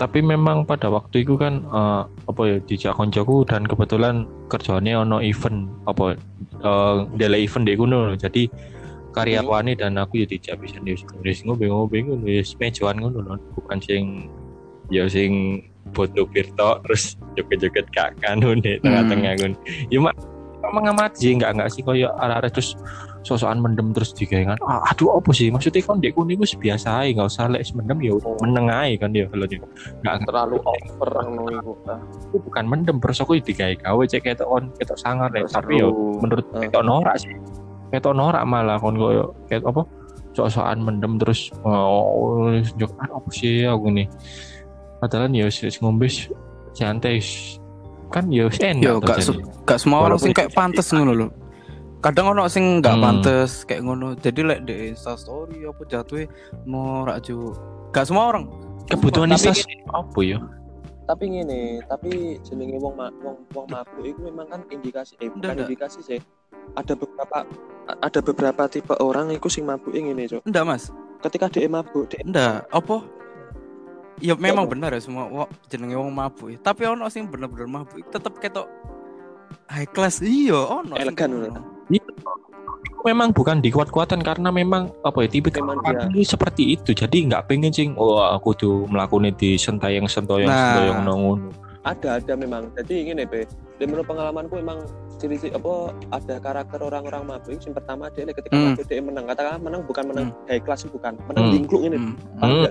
tapi 0.00 0.18
memang 0.24 0.64
pada 0.64 0.88
waktu 0.88 1.22
itu 1.22 1.36
kan 1.36 1.62
eh, 1.62 2.02
apa 2.08 2.42
ya 2.48 2.56
dijak 2.64 2.96
koncoku 2.96 3.44
dan 3.44 3.68
kebetulan 3.68 4.24
kerjanya 4.48 5.04
ono 5.04 5.20
event 5.20 5.68
apa 5.84 6.16
dele 7.18 7.38
event 7.44 7.68
di 7.68 7.76
kuno 7.76 8.16
jadi 8.16 8.48
karyawane 9.12 9.76
dan 9.76 10.00
aku 10.00 10.24
ya 10.24 10.26
dijak 10.26 10.58
bisa 10.64 10.80
news 10.80 11.04
ngobe 11.44 11.68
ngobe 11.68 11.96
ngono 12.00 12.24
ya 12.26 12.42
mejoan 12.56 12.96
ngono 12.98 13.18
lho. 13.20 13.34
bukan 13.54 13.78
sing 13.84 14.32
ya 14.88 15.04
sing 15.06 15.62
foto 15.92 16.24
virtual 16.32 16.80
terus 16.88 17.20
joget-joget 17.36 17.86
gak 17.92 18.16
kanu 18.24 18.56
di 18.56 18.80
tengah-tengah 18.80 19.32
kun 19.36 19.52
ya 19.92 19.98
mak 20.00 20.16
mengamati. 20.70 21.34
Nggak 21.34 21.50
nggak 21.58 21.68
sih 21.74 21.82
koyo 21.82 22.14
arah-arah 22.14 22.50
terus 22.52 22.78
sosokan 23.26 23.62
mendem 23.62 23.90
terus 23.94 24.14
digawe 24.14 24.54
kan. 24.54 24.58
Ah, 24.66 24.82
aduh 24.94 25.18
apa 25.18 25.30
sih? 25.34 25.50
Maksudnya 25.50 25.82
kan 25.82 25.98
dek 25.98 26.14
niku 26.14 26.44
biasa 26.58 27.02
ae 27.02 27.14
nggak 27.14 27.26
usah 27.26 27.50
lek 27.50 27.62
mendem 27.74 27.98
ya 28.02 28.12
meneng 28.42 28.66
ae 28.70 28.94
kan 28.98 29.10
ya 29.14 29.26
kalau 29.30 29.46
dia. 29.46 29.62
Nggak 30.02 30.16
terlalu 30.26 30.56
over 30.62 31.10
itu 32.30 32.36
bukan 32.38 32.64
mendem 32.66 32.96
terus 33.02 33.18
aku 33.22 33.38
digawe 33.38 33.74
gawe 33.78 34.02
cek 34.06 34.22
ketok 34.22 34.48
on 34.50 34.70
ketok 34.78 34.98
sangar 34.98 35.30
lek 35.34 35.50
tapi 35.50 35.82
yo 35.82 35.90
Seru. 35.90 36.22
menurut 36.22 36.46
ketok 36.50 36.82
norak 36.84 37.16
sih. 37.18 37.34
Ketok 37.90 38.14
norak 38.14 38.42
malah 38.46 38.78
kon 38.78 38.98
koyo 38.98 39.34
ket 39.46 39.62
apa? 39.62 39.82
Sok-sokan 40.32 40.80
mendem 40.80 41.20
terus 41.20 41.52
oh 41.62 42.48
jok 42.80 42.92
ah, 42.98 43.20
apa 43.20 43.28
sih 43.30 43.68
aku 43.68 43.92
nih 43.92 44.08
padahal 45.02 45.34
ya 45.34 45.50
wis 45.50 45.76
ngombe 45.82 46.06
santai 46.72 47.18
kan 48.12 48.28
ya 48.28 48.46
wis 48.46 48.60
enak 48.60 48.84
Yo 48.84 49.00
gak 49.00 49.18
se- 49.18 49.40
gak 49.64 49.80
semua 49.80 50.04
orang 50.04 50.20
sing 50.20 50.30
kayak 50.30 50.52
itu- 50.52 50.56
pantes 50.56 50.86
ngono 50.88 51.12
lho. 51.12 51.28
Kadang 51.98 52.30
ono 52.30 52.44
sing 52.46 52.78
gak 52.78 52.94
Hmm. 52.94 53.02
pantes 53.02 53.64
kayak 53.64 53.80
ngono. 53.80 54.12
Jadi 54.14 54.40
lek 54.42 54.60
di 54.62 54.90
Insta 54.90 55.14
story 55.14 55.64
apa 55.64 55.82
jatuhe 55.84 56.28
norak 56.62 57.22
ju. 57.22 57.56
Gak 57.90 58.06
semua 58.06 58.28
orang. 58.28 58.46
kebutuhan 58.82 59.30
instasi 59.30 59.62
apa 59.88 60.20
ya 60.20 60.42
tapi 61.02 61.24
ngene 61.30 61.80
tapi 61.86 62.36
jenenge 62.42 62.76
wong 62.76 62.92
ma 62.92 63.08
wong 63.22 63.38
wong 63.54 63.64
mabuk 63.66 64.02
itu 64.02 64.20
memang 64.20 64.44
kan 64.44 64.60
indikasi 64.68 65.16
eh 65.18 65.30
bukan 65.30 65.54
Nggak, 65.54 65.64
indikasi 65.64 65.98
sih 66.02 66.20
ada 66.74 66.92
beberapa 66.92 67.46
ada 67.88 68.20
beberapa 68.20 68.62
tipe 68.66 68.92
orang 68.98 69.30
iku 69.30 69.46
sing 69.46 69.64
mabuk 69.64 69.94
ngene 69.94 70.26
cok 70.26 70.42
Enggak, 70.44 70.64
Mas. 70.66 70.84
ketika 71.20 71.46
dia 71.48 71.64
mabuk 71.66 72.04
dia 72.06 72.20
Enggak, 72.20 72.66
apa? 72.68 72.96
Ya 74.22 74.38
memang 74.38 74.70
apa? 74.70 74.72
benar 74.78 74.90
ya 74.94 75.02
semua 75.02 75.26
wong 75.26 75.50
jenenge 75.66 75.98
wong 75.98 76.14
mabuk. 76.14 76.48
ya. 76.54 76.58
Tapi 76.62 76.86
ono 76.86 77.10
sing 77.10 77.26
bener-bener 77.26 77.66
mabuk 77.66 77.98
tetep 78.06 78.38
ketok 78.38 78.70
high 79.66 79.88
class. 79.90 80.22
Iya, 80.22 80.56
ono. 80.56 80.94
Elegan, 80.94 81.30
ngono. 81.34 81.60
memang 83.02 83.34
bukan 83.34 83.58
dikuat-kuatan 83.58 84.22
karena 84.22 84.54
memang 84.54 84.86
apa 85.02 85.26
ya 85.26 85.28
tipe 85.28 85.50
Memang 85.50 85.82
ini 86.14 86.22
seperti 86.22 86.78
itu 86.78 86.94
jadi 86.94 87.10
nggak 87.26 87.50
pengen 87.50 87.74
sing 87.74 87.98
oh 87.98 88.22
aku 88.22 88.54
tuh 88.54 88.86
melakukan 88.86 89.34
di 89.34 89.58
sentayang 89.58 90.06
sentayang 90.06 90.46
Nah. 90.46 90.78
sentayang 90.78 91.00
nongon 91.02 91.50
ada 91.82 92.22
ada 92.22 92.34
memang. 92.38 92.70
Jadi 92.78 93.10
ngene 93.10 93.26
be. 93.26 93.42
Dan 93.78 93.90
menurut 93.90 94.06
pengalamanku 94.06 94.54
memang 94.62 94.86
ciri 95.18 95.38
apa 95.50 95.90
ada 96.14 96.38
karakter 96.38 96.78
orang-orang 96.82 97.26
mabuk 97.26 97.58
yang 97.58 97.74
pertama 97.74 98.10
dia 98.14 98.26
ketika 98.30 98.54
Hmm. 98.54 98.74
mabuk 98.74 98.86
dia 98.86 99.02
menang. 99.02 99.24
Katakanlah 99.26 99.60
menang 99.62 99.82
bukan 99.86 100.04
menang 100.06 100.26
high 100.46 100.62
class 100.62 100.86
bukan. 100.86 101.18
Menang 101.26 101.44
Hmm. 101.50 101.52
dingkluk 101.58 101.82
ini. 101.86 101.98
Hmm. 101.98 102.66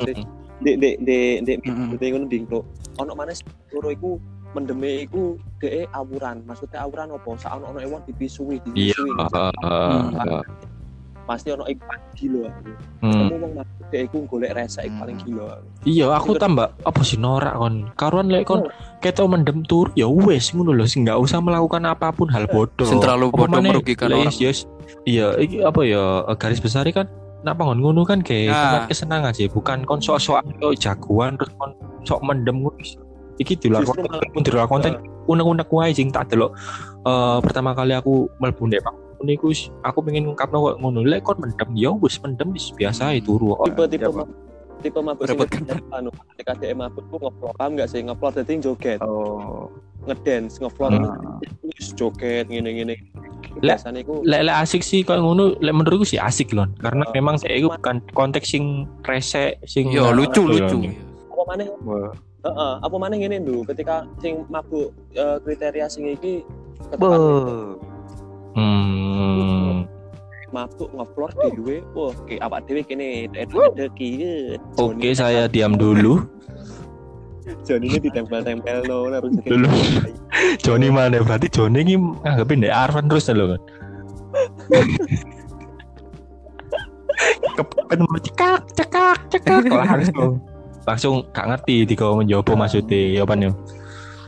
Dek 0.62 0.76
dek 0.80 0.95
dek 1.04 1.36
dek 1.43 1.58
Hmm. 1.67 1.95
dek 1.95 2.10
ngono 2.15 2.26
dingkluk. 2.32 2.63
Ono 3.00 3.12
mana 3.15 3.32
loro 3.76 3.89
iku 3.91 4.12
mendeme 4.56 5.04
iku 5.04 5.36
dhek 5.60 5.91
awuran. 5.91 6.43
Maksudnya 6.47 6.84
awuran 6.88 7.12
apa? 7.12 7.30
Sak 7.36 7.52
ono 7.60 7.76
ono 7.76 7.80
ewon 7.84 8.02
dipisui 8.08 8.60
iya. 8.76 8.95
Dipisui 8.95 9.12
uh, 9.15 10.43
pasti 11.32 11.48
ono 11.50 11.63
iku 11.63 11.82
paling 11.82 12.04
gila 12.13 12.41
aku. 12.46 12.70
hmm. 13.00 13.08
Ketemu 13.08 13.36
wong 13.38 13.52
mabuk 13.54 13.86
dhek 13.88 14.02
iku 14.04 14.17
golek 14.26 14.52
resek 14.54 14.84
iku 14.84 14.96
paling 15.00 15.15
Hmm. 15.15 15.26
gila 15.26 15.44
aku. 15.50 15.65
iya 15.84 16.06
aku 16.12 16.30
tambah 16.36 16.67
apa 16.78 17.02
sih 17.02 17.17
norak 17.17 17.54
kon 17.54 17.76
karuan 17.96 18.28
lek 18.28 18.44
kon 18.44 18.62
ketok 19.00 19.28
mendem 19.28 19.63
tur 19.63 19.88
ya 19.94 20.06
wes 20.06 20.52
ngono 20.52 20.72
loh 20.72 20.84
sih 20.84 21.00
nggak 21.00 21.15
usah 21.15 21.39
melakukan 21.39 21.84
apa 21.86 22.10
pun 22.10 22.28
hal 22.28 22.46
bodoh 22.46 22.84
Sing 22.84 23.00
terlalu 23.00 23.32
bodoh 23.32 23.58
merugikan 23.58 24.08
lek 24.08 24.28
orang. 24.28 24.36
yes, 24.36 24.67
iya 25.04 25.34
iki 25.36 25.60
apa 25.60 25.82
ya 25.82 26.04
garis 26.36 26.60
besar 26.60 26.84
kan 26.89 27.08
Napa 27.41 27.65
ngon 27.65 27.82
ngono 27.82 28.06
kan 28.06 28.22
kayak 28.22 28.54
Nah. 28.54 28.86
kesenangan 28.86 29.34
sih, 29.34 29.50
bukan 29.50 29.82
kon 29.82 29.98
sok-sokan 29.98 30.46
kok 30.62 30.78
jagoan 30.78 31.34
terus 31.34 31.50
kon 31.58 31.74
sok 32.04 32.22
mendem 32.22 32.62
ngono. 32.62 32.78
Iki 33.36 33.58
di 33.58 33.65
luar 33.65 33.82
Justru 33.82 33.98
konteks, 33.98 34.13
malah- 34.13 34.30
pun 34.30 34.41
di 34.46 34.52
luar 34.54 34.67
konteks 34.70 34.96
unek-unek 35.26 35.67
wae 35.67 35.89
sing 35.89 36.13
tak 36.13 36.30
delok 36.30 36.54
eh 37.02 37.38
pertama 37.41 37.74
kali 37.74 37.94
aku 37.94 38.30
mlebu 38.38 38.70
ndek 38.70 38.82
Pak 38.82 38.94
niku 39.22 39.50
aku 39.82 40.00
pengen 40.02 40.28
ngungkapno 40.28 40.58
kok 40.62 40.76
ngono. 40.80 41.00
Lek 41.02 41.22
kon 41.22 41.38
mendem. 41.38 41.70
Ya 41.74 41.92
wis 41.94 42.18
mendem 42.20 42.52
wis 42.52 42.70
biasa 42.72 43.14
ae 43.14 43.20
turu 43.20 43.54
kok. 43.54 43.70
tipe 43.70 43.84
tipe 43.88 44.10
mabuk. 44.10 44.38
tipe 44.82 44.98
mabuk 44.98 45.24
sing 45.30 45.38
anu 45.94 46.10
ketika 46.34 46.54
dhek 46.58 46.74
mabuk 46.74 47.06
ku 47.08 47.18
ngeplot. 47.18 47.54
Paham 47.56 47.72
nggak 47.78 47.90
sih? 47.90 48.02
Ngeplot 48.02 48.34
dadi 48.36 48.54
joget. 48.60 49.00
Oh. 49.02 49.70
ngedance 50.02 50.58
ngevlog 50.58 50.98
Ah. 50.98 51.14
wis 51.62 51.94
joget 51.94 52.50
ngene-ngene 52.50 52.98
Lek- 53.62 53.86
iku 53.94 54.26
lek 54.26 54.50
lek 54.50 54.56
asik 54.58 54.82
sih 54.82 55.06
kalau 55.06 55.30
ngono. 55.30 55.54
Lek 55.62 55.74
menurutku 55.78 56.10
sih 56.10 56.18
asik 56.18 56.58
loh 56.58 56.66
karena 56.82 57.06
Oh. 57.06 57.14
memang 57.14 57.38
saya 57.38 57.54
itu 57.54 57.70
bukan 57.70 58.02
konteks 58.10 58.50
sing 58.50 58.90
rese 59.06 59.62
sing 59.70 59.94
Yo 59.94 60.10
lucu 60.10 60.42
lucu. 60.42 60.90
apa 61.30 61.44
mana 61.48 61.64
Wah. 61.86 62.10
Heeh, 62.42 62.74
apa 62.82 62.96
mana 62.98 63.14
ngene 63.14 63.46
dulu 63.46 63.62
ketika 63.70 64.02
sing 64.18 64.42
mabuk 64.50 64.90
eh, 65.14 65.38
kriteria 65.46 65.86
sing 65.86 66.10
iki 66.10 66.42
ketekan 66.90 66.98
Boh. 66.98 67.78
Hmm. 68.56 69.88
Mabuk 70.52 70.90
ngeplor 70.92 71.32
dhewe 71.32 71.80
wah 71.96 72.12
ki 72.28 72.36
awak 72.44 72.68
dhewe 72.68 72.84
kene 72.84 73.32
ada 73.32 73.86
ki 73.96 74.10
oke 74.76 75.10
saya 75.16 75.48
diam 75.48 75.80
dulu. 75.80 76.20
Joni 77.68 77.90
ini 77.90 78.00
ditempel-tempel 78.00 78.86
no 78.86 79.12
harus 79.12 79.34
Dulu. 79.52 79.68
Joni 80.62 80.88
mana? 80.94 81.20
Berarti 81.20 81.50
Joni 81.50 81.84
ini 81.84 81.96
nganggepin 81.98 82.64
deh 82.64 82.72
Arvan 82.72 83.10
terus 83.10 83.28
loh 83.34 83.58
kan 83.58 83.62
kepen 87.58 88.00
cekak 88.24 88.62
cekak 88.74 89.18
cekak. 89.30 89.62
Langsung 89.68 90.40
langsung 90.88 91.16
gak 91.30 91.46
ngerti 91.46 91.86
di 91.86 91.94
kau 91.94 92.18
menjawab 92.18 92.58
maksudnya 92.58 93.22
ya 93.22 93.24
pan 93.28 93.46
ya 93.46 93.52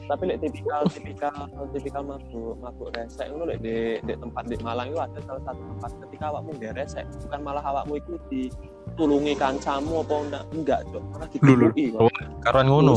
tapi 0.03 0.23
lek 0.25 0.37
tipikal 0.39 0.83
tipikal 0.85 1.33
tipikal 1.69 2.03
mabuk 2.03 2.55
mabuk 2.57 2.89
resek 2.91 3.27
ngono 3.27 3.45
lek 3.45 3.59
di, 3.59 3.75
di 3.99 4.13
tempat 4.13 4.43
di 4.45 4.55
Malang 4.59 4.87
itu 4.87 4.99
ada 4.99 5.19
salah 5.21 5.41
satu 5.41 5.61
tempat 5.65 5.91
ketika 6.01 6.25
awakmu 6.29 6.49
nggak 6.53 6.73
resek 6.75 7.03
bukan 7.23 7.39
malah 7.41 7.63
awakmu 7.63 7.93
itu 7.95 8.13
ditulungi 8.27 9.33
kancamu 9.33 10.01
apa 10.01 10.15
enggak 10.19 10.43
enggak 10.51 10.79
Cok. 10.87 11.03
malah 11.09 11.27
ditulungi 11.29 11.85
Oh, 11.95 12.11
karuan 12.39 12.67
ngono 12.67 12.93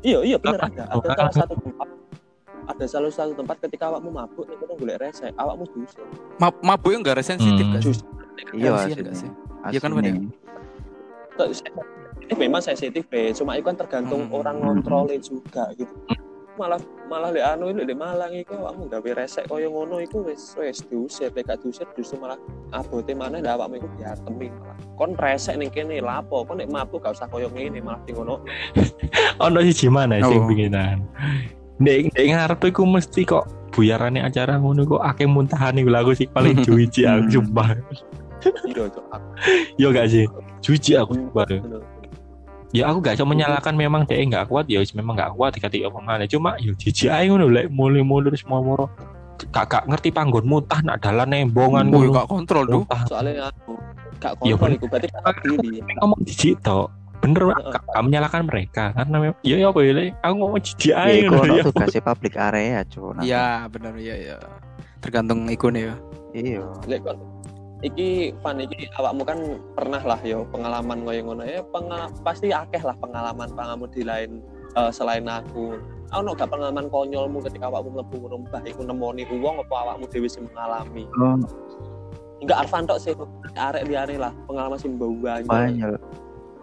iya 0.00 0.18
iya 0.22 0.36
bener 0.38 0.60
Apa? 0.60 0.70
ada 0.70 0.82
ada 0.88 1.08
kan. 1.08 1.16
salah 1.18 1.34
satu 1.36 1.54
tempat 1.58 1.88
ada 2.70 2.84
salah 2.86 3.10
satu 3.10 3.32
tempat 3.34 3.56
ketika 3.60 3.84
awakmu 3.88 4.10
mabuk 4.10 4.44
nih 4.46 4.56
kita 4.56 4.72
golek 4.72 4.96
resek 4.98 5.30
awakmu 5.34 5.64
diusir 5.68 6.04
Ma 6.38 6.48
mabuk 6.60 6.94
enggak 6.94 7.18
ada 7.18 7.24
sensitif 7.26 7.60
Hmm. 7.60 7.74
kan? 7.74 7.82
Jus. 7.82 8.00
Iya, 8.50 8.70
Kasihan 8.72 8.88
asli. 8.88 9.02
nggak 9.02 9.16
sih? 9.18 9.30
Iya 9.68 9.78
kan, 9.78 9.90
Pan, 9.92 10.04
eh 12.30 12.36
memang 12.36 12.62
sensitif 12.62 13.04
be 13.06 13.34
cuma 13.34 13.58
itu 13.58 13.66
kan 13.66 13.76
tergantung 13.76 14.22
Hmm. 14.24 14.38
orang 14.38 14.56
ngontrolnya 14.58 15.18
juga 15.18 15.74
gitu 15.74 15.90
malah 16.54 16.76
malah 17.08 17.32
di 17.32 17.40
anu 17.40 17.72
di 17.72 17.96
Malang 17.96 18.36
itu 18.36 18.52
awakmu 18.52 18.84
gawe 18.86 19.10
resek 19.16 19.48
koyo 19.48 19.72
ngono 19.72 19.96
iku 19.96 20.20
wis 20.22 20.52
wis 20.54 20.84
diusir 20.84 21.32
lek 21.32 21.48
gak 21.48 21.58
diusir 21.58 21.88
justru 21.96 22.20
malah 22.20 22.36
abote 22.70 23.10
mana 23.12 23.40
ndak 23.40 23.56
awakmu 23.56 23.80
iku 23.80 23.88
diatemi 23.96 24.52
malah 24.52 24.76
kon 24.94 25.16
resek 25.16 25.56
ning 25.56 25.72
kene 25.72 25.98
lapo 25.98 26.44
kon 26.44 26.60
nek 26.60 26.68
mabuk 26.68 27.00
gak 27.00 27.16
usah 27.16 27.26
koyo 27.26 27.48
ngene 27.48 27.80
malah 27.80 27.98
di 28.04 28.12
ngono 28.12 28.44
ono 29.44 29.58
sih 29.64 29.74
gimana 29.74 30.20
sih 30.20 30.36
Oh. 30.36 30.44
pinginan 30.46 31.00
Dek, 31.80 32.12
dek 32.12 32.26
ngarep 32.28 32.60
iku 32.68 32.84
mesti 32.84 33.24
kok 33.24 33.48
buyarane 33.72 34.20
acara 34.20 34.60
ngono 34.60 34.84
kok 34.84 35.00
akeh 35.00 35.24
muntahan 35.24 35.80
iku 35.80 35.88
lagu 35.88 36.12
sih 36.12 36.28
paling 36.28 36.60
juji 36.66 37.08
aku 37.08 37.40
sumpah. 37.40 37.72
iya 38.68 38.84
cok 38.84 39.04
aku 39.08 39.26
Yo 39.80 39.88
gak 39.88 40.12
sih? 40.12 40.28
Juji 40.60 40.92
aku 40.92 41.16
sumpah. 41.16 41.48
Bener. 42.70 42.78
Ya 42.78 42.84
aku 42.88 42.98
gak 43.02 43.14
bisa 43.18 43.26
menyalahkan 43.26 43.74
memang 43.74 44.02
dek 44.06 44.20
nggak 44.30 44.46
kuat 44.46 44.70
ya 44.70 44.78
wis 44.78 44.94
memang 44.94 45.18
gak 45.18 45.34
kuat 45.34 45.50
dikati 45.58 45.82
apa 45.82 45.98
mana 45.98 46.24
cuma 46.30 46.54
yo 46.62 46.72
jiji 46.78 47.10
ae 47.10 47.26
ngono 47.26 47.50
lek 47.50 47.66
mulai 47.74 48.06
mulai 48.06 48.32
semua 48.38 48.62
moro 48.62 48.86
kakak 49.50 49.88
ngerti 49.88 50.12
panggon 50.12 50.44
muntah 50.44 50.78
nak 50.84 51.00
dalan 51.02 51.28
nembongan 51.32 51.90
ngono 51.90 52.12
gak 52.14 52.28
kontrol 52.30 52.64
tuh. 52.68 52.84
soalnya 53.08 53.50
aku 53.50 53.74
gak 54.22 54.32
Iya, 54.44 54.54
kontrol 54.54 54.68
bener. 54.70 54.78
iku 54.78 54.86
berarti 54.86 55.08
diri 55.42 55.68
ngomong 55.98 56.20
jiji 56.28 56.48
tok 56.60 56.88
bener 57.20 57.42
gak, 57.52 57.84
gak 57.90 58.02
menyalahkan 58.04 58.42
mereka 58.48 58.84
karena 58.96 59.16
memang 59.20 59.38
ya 59.44 59.56
ya 59.60 59.66
apa 59.68 59.78
ya 59.84 59.92
aku 60.22 60.34
ngomong 60.38 60.60
jiji 60.60 60.88
Ya, 60.92 60.94
ae 61.04 61.12
iku 61.24 61.32
ngono 61.36 61.42
ono 61.42 61.58
ya 61.58 61.62
tugasnya 61.68 62.02
public 62.04 62.34
area, 62.36 62.80
cuy. 62.88 63.12
Iya, 63.24 63.46
benar 63.68 63.92
iya 64.00 64.14
iya. 64.16 64.36
Tergantung 65.00 65.48
ikonnya 65.48 65.82
ya. 65.92 65.94
Iya. 66.30 66.62
lek 66.86 67.02
iki 67.80 68.36
Van 68.44 68.60
iki 68.60 68.88
awakmu 69.00 69.22
kan 69.24 69.38
pernah 69.72 70.02
lah 70.04 70.20
yo 70.20 70.44
pengalaman 70.52 71.00
koyo 71.04 71.20
ngono 71.24 71.44
ya 71.48 71.64
pengal- 71.72 72.12
pasti 72.20 72.52
akeh 72.52 72.84
lah 72.84 72.96
pengalaman 73.00 73.48
pengalaman 73.56 73.88
di 73.88 74.04
lain 74.04 74.44
eh, 74.76 74.90
selain 74.92 75.24
aku 75.24 75.80
ono 76.10 76.34
gak 76.34 76.50
pengalaman 76.50 76.90
konyolmu 76.92 77.40
ketika 77.48 77.72
awakmu 77.72 77.96
mlebu 78.00 78.16
ngono 78.26 78.36
mbah 78.44 78.62
iku 78.68 78.84
nemoni 78.84 79.24
uang 79.30 79.64
apa 79.64 79.74
awakmu 79.88 80.04
dhewe 80.12 80.28
sing 80.28 80.44
mengalami 80.52 81.08
Oh, 81.16 81.40
enggak 82.40 82.68
Arfan 82.68 82.84
tok 82.88 83.00
sih 83.00 83.12
arek 83.56 83.84
liyane 83.88 84.16
lah 84.20 84.32
pengalaman 84.44 84.76
sing 84.80 84.96
mbau 84.96 85.12
banyak 85.16 85.48
banyak. 85.48 85.96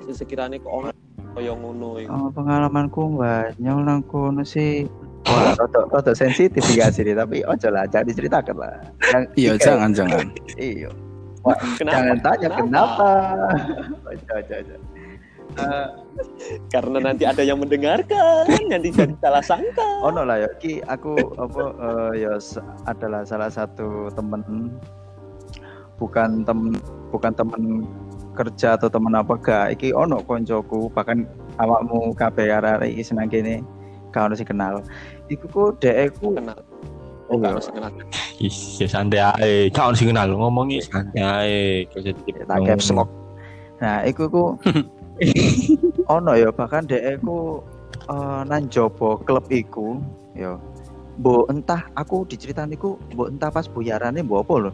sing 0.06 0.14
sekiranya 0.14 0.62
kok 0.62 0.70
ono 0.70 0.90
koyo 1.34 1.54
ngono 1.58 1.98
iku 2.02 2.10
Oh, 2.14 2.30
pengalamanku 2.34 3.18
banyak 3.18 3.78
nang 3.86 4.02
kono 4.06 4.42
sih. 4.42 4.86
Wah, 5.28 5.52
rada 5.60 5.80
rada 5.92 6.14
sensitif 6.16 6.64
sih, 6.64 6.80
tapi 6.80 7.44
ojo 7.44 7.68
lah, 7.68 7.84
jangan 7.92 8.08
diceritakan 8.08 8.56
lah. 8.64 8.80
Iya, 9.36 9.60
jangan 9.60 9.92
jangan. 9.92 10.24
Iya. 10.56 10.88
Kenapa? 11.78 11.94
Jangan 11.96 12.18
tanya 12.24 12.50
kenapa. 12.54 13.10
Ojo, 14.08 14.32
ojo, 14.36 14.54
ojo. 14.58 14.76
Eh, 15.58 15.88
karena 16.70 16.98
nanti 17.02 17.24
ada 17.26 17.42
yang 17.42 17.58
mendengarkan 17.58 18.46
nanti 18.70 18.94
jadi 18.94 19.16
salah 19.18 19.42
sangka. 19.42 19.88
Ono 20.06 20.22
lah 20.28 20.44
ya. 20.44 20.50
Ki 20.62 20.84
aku 20.86 21.18
apa 21.40 21.64
ya 22.14 22.38
s- 22.38 22.62
adalah 22.86 23.26
salah 23.26 23.50
satu 23.50 24.12
temen. 24.14 24.70
Bukan 25.98 26.46
temen 26.46 26.78
bukan 27.10 27.34
temen 27.34 27.90
kerja 28.38 28.78
atau 28.78 28.86
temen 28.86 29.18
apa 29.18 29.34
gak. 29.42 29.80
Iki 29.80 29.98
ono 29.98 30.22
koncoku 30.22 30.94
bahkan 30.94 31.26
awakmu 31.58 32.14
kabeh 32.14 32.54
arek 32.54 32.94
iki 32.94 33.02
senang 33.02 33.32
kene. 33.32 33.66
Gak 34.14 34.30
ono 34.30 34.34
sing 34.38 34.46
kenal. 34.46 34.86
Iku 35.32 35.50
ku 35.50 35.64
dek 35.82 36.22
ku 36.22 36.38
kenal 36.38 36.60
oh 37.28 37.36
gak 37.40 37.60
harus 37.60 37.68
kenal 37.72 37.92
Is, 38.38 38.78
ya 38.78 38.86
santai 38.86 39.18
ae. 39.18 39.74
Kau 39.74 39.90
sing 39.98 40.14
kenal 40.14 40.30
ngomongnya 40.30 40.84
santai 40.86 41.22
ae 41.22 41.62
kau 41.90 42.00
jadi 42.04 42.46
tak 42.48 42.60
caps 42.66 42.94
lock 42.94 43.10
nah 43.78 44.02
iku 44.02 44.26
ku 44.26 44.44
ono 46.16 46.34
ya 46.38 46.50
bahkan 46.54 46.86
dek 46.86 47.22
ku 47.22 47.62
eh, 48.10 48.42
nang 48.48 48.70
jopo 48.70 49.20
klub 49.22 49.46
iku 49.52 49.98
ya. 50.38 50.58
Mbok 51.18 51.50
entah 51.50 51.82
aku 51.98 52.30
diceritain 52.30 52.70
iku 52.70 53.02
mbok 53.18 53.34
entah 53.34 53.50
pas 53.50 53.66
buyarane 53.66 54.22
mbok 54.22 54.46
apa 54.46 54.54
lho. 54.62 54.72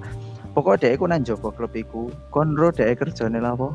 Pokoknya 0.53 0.91
dek 0.91 0.99
ku 0.99 1.05
nang 1.07 1.23
jopo 1.23 1.55
klub 1.55 1.71
iku 1.71 2.11
konro 2.29 2.69
dek 2.69 2.99
kerjane 2.99 3.39
lha 3.39 3.55
apa? 3.55 3.71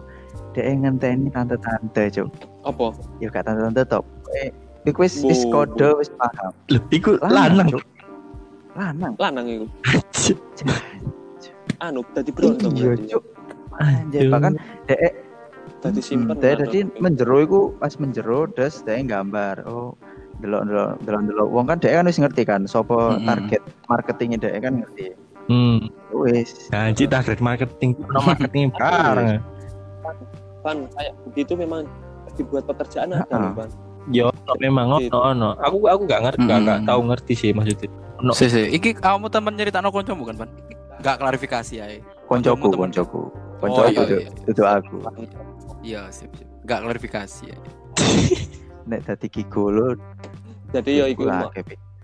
Dek 0.52 0.64
ngenteni 0.84 1.32
tante-tante 1.32 2.04
cuk. 2.12 2.28
Apa? 2.68 2.92
Ya 3.24 3.32
gak 3.32 3.48
tante-tante 3.48 3.82
tok. 3.88 4.04
Eh 4.36 4.52
iku 4.84 5.04
wis 5.04 5.24
wis 5.24 5.48
Bu, 5.48 5.64
kode 5.64 5.88
wis 6.04 6.12
paham. 6.12 6.52
Loh, 6.68 6.82
iku 6.92 7.16
lanang. 7.24 7.80
Lanang? 8.76 9.12
Lanang 9.16 9.46
iku. 9.48 9.66
Anu 11.78 12.02
tadi 12.10 12.30
bronto 12.34 12.68
iya 12.74 12.98
ya. 12.98 13.16
cuk. 13.16 13.22
Anjir 13.78 14.26
bahkan 14.34 14.58
dek 14.90 15.14
tadi 15.78 16.00
simpen 16.02 16.34
Dek 16.42 16.66
tadi 16.66 16.82
menjero 16.98 17.36
iku 17.38 17.60
pas 17.78 17.94
menjero 18.02 18.50
des 18.50 18.74
dek 18.82 19.06
gambar. 19.06 19.62
Oh, 19.70 19.94
delok 20.42 20.66
delok 20.66 20.90
delok 21.06 21.22
delok. 21.30 21.48
Wong 21.54 21.66
kan 21.70 21.78
dek 21.78 21.94
kan 21.94 22.10
wis 22.10 22.18
ngerti 22.18 22.42
kan 22.42 22.66
sapa 22.66 23.22
target 23.22 23.62
marketingnya 23.86 24.38
dek 24.42 24.54
kan 24.58 24.82
ngerti. 24.82 25.14
hmm. 25.46 25.78
Wis. 26.10 26.68
Janji 26.74 27.06
target 27.06 27.38
marketing. 27.38 27.94
No 28.12 28.20
marketing 28.26 28.74
bareng 28.74 29.38
Pan 30.58 30.90
kayak 30.90 31.14
begitu 31.30 31.54
memang 31.54 31.86
dibuat 32.34 32.66
pekerjaan 32.66 33.14
ada 33.14 33.54
Pan. 33.54 33.70
Yo 34.10 34.34
memang 34.58 34.98
ono 34.98 35.18
ono. 35.22 35.50
Aku 35.62 35.86
aku 35.86 36.02
gak 36.10 36.26
ngerti 36.26 36.48
gak, 36.48 36.60
gak 36.66 36.80
tahu 36.88 37.00
ngerti 37.12 37.34
sih 37.38 37.50
maksudnya 37.54 38.07
ono 38.18 38.32
Si, 38.32 38.46
si. 38.46 38.62
Iki 38.68 38.96
kamu 38.96 39.26
teman 39.28 39.54
cerita 39.54 39.78
no 39.78 39.88
koncomu 39.88 40.22
kan, 40.24 40.36
Pan? 40.36 40.50
Gak 40.98 41.16
klarifikasi 41.16 41.74
ya. 41.74 41.86
Koncoku, 42.24 42.68
Temen-temen. 42.68 42.78
koncoku. 42.90 43.20
Oh, 43.20 43.30
Koncoku 43.60 43.88
iya, 43.88 44.02
itu, 44.02 44.16
iya. 44.16 44.30
itu 44.46 44.62
aku. 44.64 44.96
Iya, 45.80 46.02
sip, 46.10 46.30
sip. 46.34 46.46
Gak 46.64 46.82
klarifikasi 46.82 47.42
ya. 47.46 47.58
Nek 48.88 49.04
dadi 49.04 49.28
gigolo 49.28 50.00
jadi 50.68 50.90
ya 50.94 51.04
iku 51.06 51.28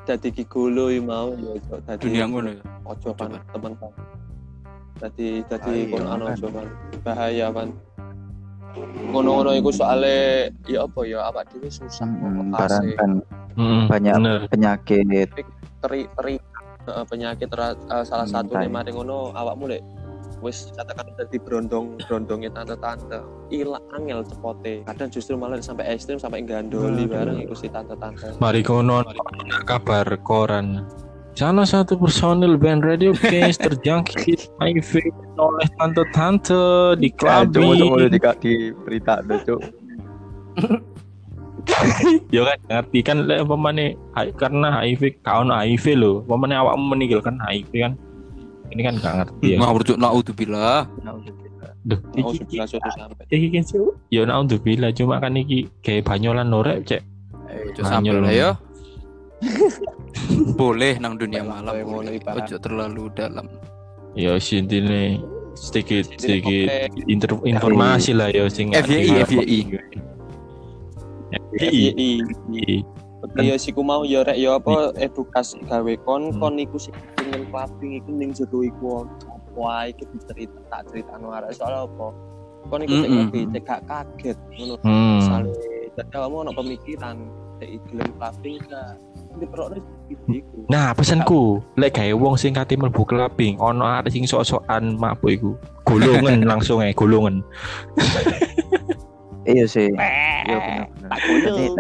jadi 0.05 0.29
gigolo 0.31 0.93
mau 1.01 1.33
ya 1.33 1.57
Cok. 1.63 1.79
Dadi 1.87 2.03
Dunia 2.03 2.25
ngono 2.29 2.49
ya. 2.53 2.63
ojo 2.85 3.09
pan 3.13 3.41
teman 3.47 3.73
pan 3.73 3.93
jadi 5.01 5.29
jadi 5.45 5.65
Ah, 5.65 5.73
iya, 5.75 5.85
kon 5.89 6.05
anu 6.05 6.25
kan. 6.25 6.37
ojo 6.37 6.47
pan 6.51 6.67
bahaya 7.01 7.47
pan 7.49 7.69
ngono-ngono 9.07 9.53
iku 9.55 9.71
soalnya 9.71 10.49
ya 10.65 10.85
apa 10.85 11.01
ya 11.05 11.25
apa 11.25 11.41
dhewe 11.47 11.69
susah 11.69 12.05
Hmm, 12.05 12.53
barang 12.53 12.85
kan 12.97 13.11
Hmm, 13.55 13.87
banyak 13.87 14.15
bener. 14.19 14.39
penyakit. 14.51 15.29
Teri 15.85 16.09
teri 16.17 16.41
eh, 16.89 17.05
penyakit 17.05 17.53
ra- 17.53 17.77
eh, 17.77 18.05
salah 18.09 18.25
Hmm, 18.25 18.35
satu 18.41 18.57
nih 18.57 18.73
mari 18.73 18.91
ngono 18.91 19.37
awakmu 19.37 19.69
lek 19.69 19.85
wis 20.41 20.69
katakan 20.77 21.09
dari 21.17 21.41
brondong 21.41 21.97
brondongnya 22.05 22.53
tante-tante 22.53 23.21
ilang 23.49 23.81
angel 23.97 24.21
cepote 24.25 24.85
kadang 24.85 25.09
justru 25.09 25.37
malah 25.37 25.57
sampai 25.61 25.89
ekstrim 25.89 26.21
sampai 26.21 26.45
gandoli 26.45 27.09
bareng 27.09 27.41
iku 27.41 27.57
si 27.57 27.69
tante-tante 27.69 28.37
Mari 28.41 28.61
kono 28.61 29.05
kabar 29.65 30.05
koran. 30.21 30.85
Salah 31.35 31.67
satu 31.67 31.99
personil 31.99 32.55
band 32.55 32.87
Radio 32.87 33.11
Case 33.11 33.59
terjangkit 33.59 34.55
HIV 34.63 34.91
oleh 35.35 35.67
tante-tante 35.83 36.95
di 36.95 37.11
Klabi. 37.11 37.59
di 38.07 38.19
di 38.39 38.55
berita 38.71 39.19
cuk. 39.25 39.61
Ya 42.31 42.43
kan 42.45 42.59
ngerti 42.67 42.99
kan 43.01 43.17
lek 43.25 43.45
pemane 43.45 43.95
karena 44.35 44.81
HIV 44.81 45.21
kaon 45.21 45.49
HIV 45.49 45.85
lho. 45.95 46.13
Pemane 46.25 46.55
awakmu 46.55 46.95
meninggal 46.95 47.21
kan 47.21 47.39
HIV 47.41 47.73
kan. 47.81 47.95
ini 48.73 48.81
kan 48.81 48.97
gak 48.97 49.15
ngerti 49.23 49.55
ya 49.55 49.57
Ngawur 49.61 49.83
cuk 49.85 49.99
naudzubillah. 50.01 50.89
Alhamdulillah. 50.99 51.71
Duh, 51.85 52.01
iki 52.17 52.43
iki 53.29 53.47
kan 53.53 53.63
sih 53.63 53.79
ya 54.09 54.25
naudzubillah 54.25 54.91
cuma 54.91 55.21
kan 55.21 55.37
iki 55.37 55.69
kayak 55.81 56.09
banyolan 56.09 56.49
norek 56.49 56.83
cek 56.83 57.03
Eh, 57.45 57.71
Banyol. 57.77 58.25
lah 58.25 58.33
ya. 58.33 58.51
Boleh 60.59 60.97
nang 60.99 61.15
dunia 61.15 61.45
malam. 61.45 61.77
boleh. 61.85 62.19
Ojo 62.19 62.57
terlalu 62.57 63.13
dalam. 63.15 63.47
ya 64.15 64.39
sintine 64.39 65.19
sedikit 65.55 66.07
Sedikit 66.17 66.67
informasi 67.45 68.11
lah 68.11 68.31
ya 68.31 68.47
sing 68.49 68.71
FYI, 68.71 69.23
FYI. 69.23 69.59
FYI 71.59 72.85
Iya, 73.25 73.41
iya 73.41 73.55
sih 73.57 73.73
ku 73.73 73.81
mau 73.81 74.05
ya 74.05 74.21
rek 74.21 74.37
ya 74.37 74.61
apa 74.61 74.93
edukasi 75.01 75.57
gawe 75.65 75.93
kon 76.05 76.29
Hmm. 76.29 76.41
kon 76.41 76.61
iku 76.61 76.77
sing 76.77 76.93
pengen 77.17 77.49
clubbing 77.49 77.97
iku 77.97 78.11
ning 78.13 78.31
jero 78.37 78.61
iku 78.61 79.09
apa 79.09 79.89
iki 79.89 80.05
dicerita 80.13 80.61
tak 80.69 80.93
critakno 80.93 81.33
arek 81.33 81.57
soal 81.57 81.89
apa 81.89 82.13
kon 82.69 82.85
iku 82.85 82.95
cek 83.01 83.09
Mm-mm. 83.09 83.17
ngerti 83.33 83.41
cek 83.57 83.63
gak 83.65 83.81
kaget 83.89 84.39
ngono 84.61 84.75
hmm. 84.85 85.17
misale 85.25 85.51
dadi 85.97 86.11
kamu 86.13 86.37
ono 86.45 86.51
pemikiran 86.53 87.17
cek 87.65 87.71
gelem 87.89 88.11
clubbing 88.21 88.57
gak 88.69 88.95
Nah, 90.71 90.95
pesanku, 90.95 91.59
lek 91.75 91.99
gawe 91.99 92.15
wong 92.15 92.39
sing 92.39 92.55
kate 92.55 92.79
mlebu 92.79 93.03
clubbing, 93.03 93.59
ono 93.59 93.83
arek 93.83 94.15
sing 94.15 94.31
sok-sokan 94.31 94.95
mabuk 94.95 95.27
iku. 95.27 95.51
Golongan 95.83 96.47
langsung 96.55 96.79
ae, 96.79 96.95
golongan. 96.95 97.43
Iya 99.45 99.65
sih. 99.69 99.89
Iya 99.93 100.59
benar 100.61 100.85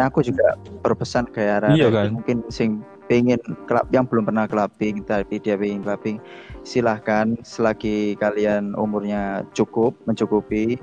aku 0.08 0.20
juga 0.24 0.56
berpesan 0.84 1.28
kayak 1.32 1.64
arah 1.64 1.72
Iya 1.74 1.88
kan? 1.90 2.14
mungkin 2.14 2.44
sing 2.52 2.84
pengen 3.08 3.40
klub 3.68 3.84
yang 3.92 4.08
belum 4.08 4.24
pernah 4.24 4.48
clubbing 4.48 5.04
tapi 5.04 5.36
dia 5.36 5.60
pengen 5.60 5.84
clubbing 5.84 6.16
silahkan 6.64 7.36
selagi 7.44 8.16
kalian 8.16 8.72
umurnya 8.76 9.44
cukup 9.52 9.92
mencukupi 10.08 10.80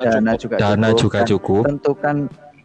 dana 0.00 0.32
juga 0.34 0.56
Dana 0.58 0.88
cukup, 0.96 1.00
juga 1.00 1.18
cukup. 1.28 1.62
tentukan 1.68 2.16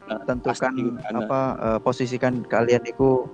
Nah, 0.08 0.24
tentukan 0.24 0.72
pasti 0.72 0.84
apa 1.12 1.42
eh, 1.60 1.80
posisikan 1.84 2.40
kalian 2.48 2.80
itu 2.88 3.28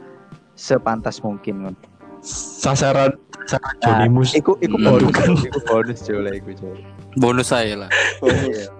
sepantas 0.58 1.22
mungkin. 1.22 1.78
Sasaran 2.26 3.14
sasaran 3.46 4.10
Mus. 4.10 4.34
Iku 4.34 4.58
iku 4.58 4.82
bonus, 4.82 5.14
iku 5.46 5.60
bonus 5.70 6.02
jole 6.02 6.34
iku 6.34 6.50
jole. 6.58 6.82
Bonus 7.14 7.54
saya 7.54 7.86
lah. 7.86 7.90
Iya. 8.26 8.74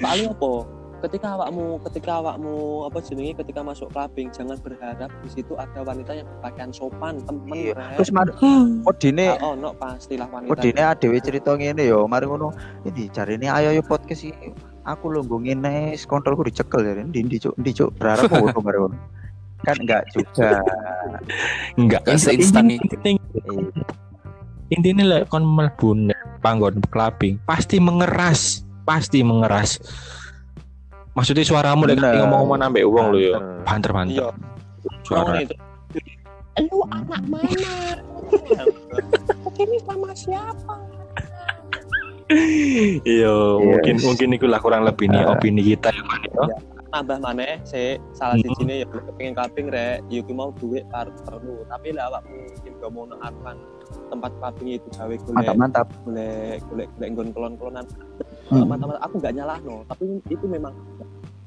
Paling 0.00 0.28
apa 0.32 0.52
ketika 0.98 1.38
awakmu 1.38 1.78
ketika 1.86 2.10
awakmu 2.18 2.54
apa 2.90 2.98
jenenge 2.98 3.38
ketika 3.38 3.62
masuk 3.62 3.86
clubbing 3.94 4.34
jangan 4.34 4.58
berharap 4.58 5.06
di 5.22 5.30
situ 5.30 5.54
ada 5.54 5.86
wanita 5.86 6.10
yang 6.10 6.26
berpakaian 6.26 6.74
sopan 6.74 7.22
temen 7.22 7.54
Iya. 7.54 7.78
Terus 7.94 8.10
mar 8.10 8.26
modine 8.82 9.38
oh 9.38 9.54
no 9.54 9.70
pastilah 9.78 10.26
wanita 10.26 10.50
modine 10.50 10.82
adewe 10.82 11.22
cerita 11.22 11.54
ngene 11.54 11.86
yo, 11.86 12.10
mari 12.10 12.26
ngono. 12.26 12.50
Ini 12.82 13.14
jarine 13.14 13.46
ayo 13.46 13.78
yo 13.78 13.82
podcast 13.86 14.26
iki. 14.26 14.50
Aku 14.82 15.12
lho 15.14 15.22
nggo 15.22 15.38
ngene 15.46 15.94
kontrolku 16.02 16.42
dicekel 16.42 16.82
ya. 16.82 16.98
Ndi 16.98 17.30
ndi 17.30 17.36
cuk, 17.46 17.54
ndi 17.62 17.70
cuk. 17.78 17.94
Berharap 17.94 18.26
ngono 18.34 18.58
mari 18.66 18.78
ngono. 18.82 18.96
Kan 19.62 19.76
enggak 19.78 20.02
juga. 20.10 20.50
Enggak 21.78 22.02
Gak 22.10 22.18
seinstan 22.18 22.74
itu. 22.74 22.98
Intinya 22.98 23.22
Iya. 23.38 23.82
intinya 24.68 25.04
lek 25.06 25.30
kon 25.32 25.46
mlebu 25.46 26.10
nek 26.10 26.18
panggon 26.44 26.82
clubbing, 26.92 27.40
pasti 27.48 27.80
mengeras, 27.80 28.66
pasti 28.88 29.20
mengeras. 29.20 29.76
Maksudnya 31.12 31.44
suaramu 31.44 31.84
lek 31.84 31.98
Bener. 31.98 32.24
ngomong-ngomong 32.24 32.58
nambah 32.58 32.82
wong 32.86 33.06
lho 33.12 33.18
yo. 33.20 33.32
Banter. 33.36 33.92
Banter-banter. 33.92 34.16
iya 34.16 34.28
Suara. 35.04 35.36
itu 35.38 35.54
lu 36.58 36.82
anak 36.90 37.22
mana 37.22 37.74
ini 39.54 39.78
sama 39.80 40.10
siapa 40.10 40.74
Iya, 42.28 43.34
mungkin 43.56 43.94
Yes. 43.96 44.04
mungkin 44.04 44.28
ikulah 44.34 44.58
kurang 44.58 44.84
lebih 44.84 45.08
nih 45.08 45.22
Ah. 45.22 45.32
opini 45.32 45.64
kita 45.64 45.88
ya 45.88 46.02
Man, 46.04 46.20
ya. 46.20 46.44
tambah 46.90 47.18
mana 47.18 47.56
sih 47.62 47.96
salah 48.12 48.36
siji 48.36 48.62
nih 48.64 48.76
ya 48.82 48.86
pengen 49.16 49.32
rek 49.70 50.04
ya 50.06 50.20
ku 50.20 50.32
mau 50.32 50.52
duit 50.52 50.84
par 50.88 51.08
perlu 51.24 51.64
tapi 51.66 51.92
lah 51.92 52.10
awakmu 52.10 52.36
mungkin 52.36 52.72
gak 52.76 52.90
mau 52.92 53.04
akan 53.08 53.56
tempat 54.08 54.30
clubbing 54.36 54.68
itu 54.76 54.88
gawe 54.92 55.14
Mantap 55.14 55.24
golek 55.24 55.56
mantap. 55.56 55.86
golek 56.04 56.58
golek 56.68 56.88
golek 56.92 57.08
nggon 57.12 57.28
kelon-kelonan 57.32 57.84
Hmm. 58.48 58.64
teman-teman 58.64 58.96
aku 58.98 59.14
nggak 59.16 59.34
nyalahno 59.34 59.76
tapi 59.84 60.04
itu 60.26 60.44
memang 60.44 60.72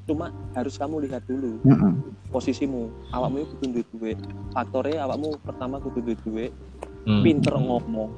cuma 0.04 0.26
harus 0.52 0.76
kamu 0.76 1.06
lihat 1.06 1.24
dulu 1.24 1.58
Heeh. 1.62 1.94
posisimu 2.30 2.82
awakmu 3.10 3.38
itu 3.40 3.54
kudu 3.56 3.70
duit 3.72 3.88
duit 3.92 4.18
faktornya 4.50 5.04
awakmu 5.04 5.38
pertama 5.40 5.78
kudu 5.78 6.00
duit 6.04 6.22
duit 6.22 6.54
Hmm. 7.02 7.26
pinter 7.26 7.58
ngomong 7.58 8.14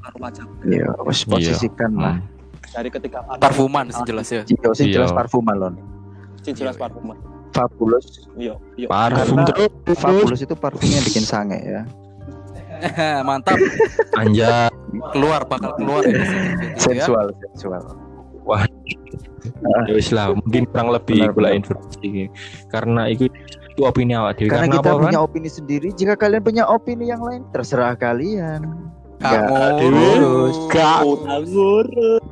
karo 0.00 0.16
wajah 0.18 0.42
Iya, 0.64 0.90
wis 1.00 1.22
Iya. 1.22 1.30
posisikan 1.30 1.94
lah. 1.94 2.18
dari 2.68 2.90
ketika 2.90 3.22
Parfuman 3.38 3.86
sih 3.88 4.02
jelas 4.02 4.26
ya. 4.28 4.42
Iya, 4.42 4.68
sing 4.74 4.90
jelas 4.90 5.08
Iya. 5.08 5.16
parfuman 5.16 5.56
lon. 5.56 5.74
sing 6.42 6.54
jelas 6.54 6.74
parfum 6.74 7.14
Fabulous. 7.50 8.26
iya 8.34 8.54
iya 8.74 8.86
Parfum 8.86 9.42
terus 9.44 9.70
Fabulous 9.94 10.40
itu 10.40 10.54
parfum 10.54 10.84
yang 10.84 11.02
bikin 11.02 11.22
sange 11.22 11.58
ya. 11.60 11.82
Mantap. 13.28 13.58
anjay. 14.16 14.70
Keluar 15.12 15.44
bakal 15.44 15.76
keluar 15.76 16.02
ya. 16.06 16.16
Gitu 16.16 16.96
ya. 16.96 17.04
Sensual, 17.04 17.26
sensual. 17.52 17.82
Ya 19.86 19.92
wis 19.92 20.08
lah, 20.14 20.32
mungkin 20.32 20.64
kurang 20.70 20.88
lebih 20.94 21.28
benar. 21.34 21.52
informasi 21.56 21.98
ini. 22.04 22.24
Karena 22.72 23.10
itu 23.10 23.28
itu 23.78 23.82
opini 23.84 24.16
awak 24.16 24.40
dewi. 24.40 24.50
Karena 24.50 24.66
Karena, 24.66 24.76
kita 24.80 24.88
apa 24.88 24.96
kan? 24.96 25.04
punya 25.10 25.20
opini 25.22 25.48
sendiri, 25.50 25.88
jika 25.94 26.14
kalian 26.18 26.42
punya 26.42 26.64
opini 26.66 27.04
yang 27.10 27.22
lain, 27.22 27.42
terserah 27.52 27.94
kalian. 27.94 28.64
Gak 29.18 29.34
Nggak 29.50 29.82
ngurus. 29.82 30.56
Gak. 30.70 31.00
ngurus 31.46 32.22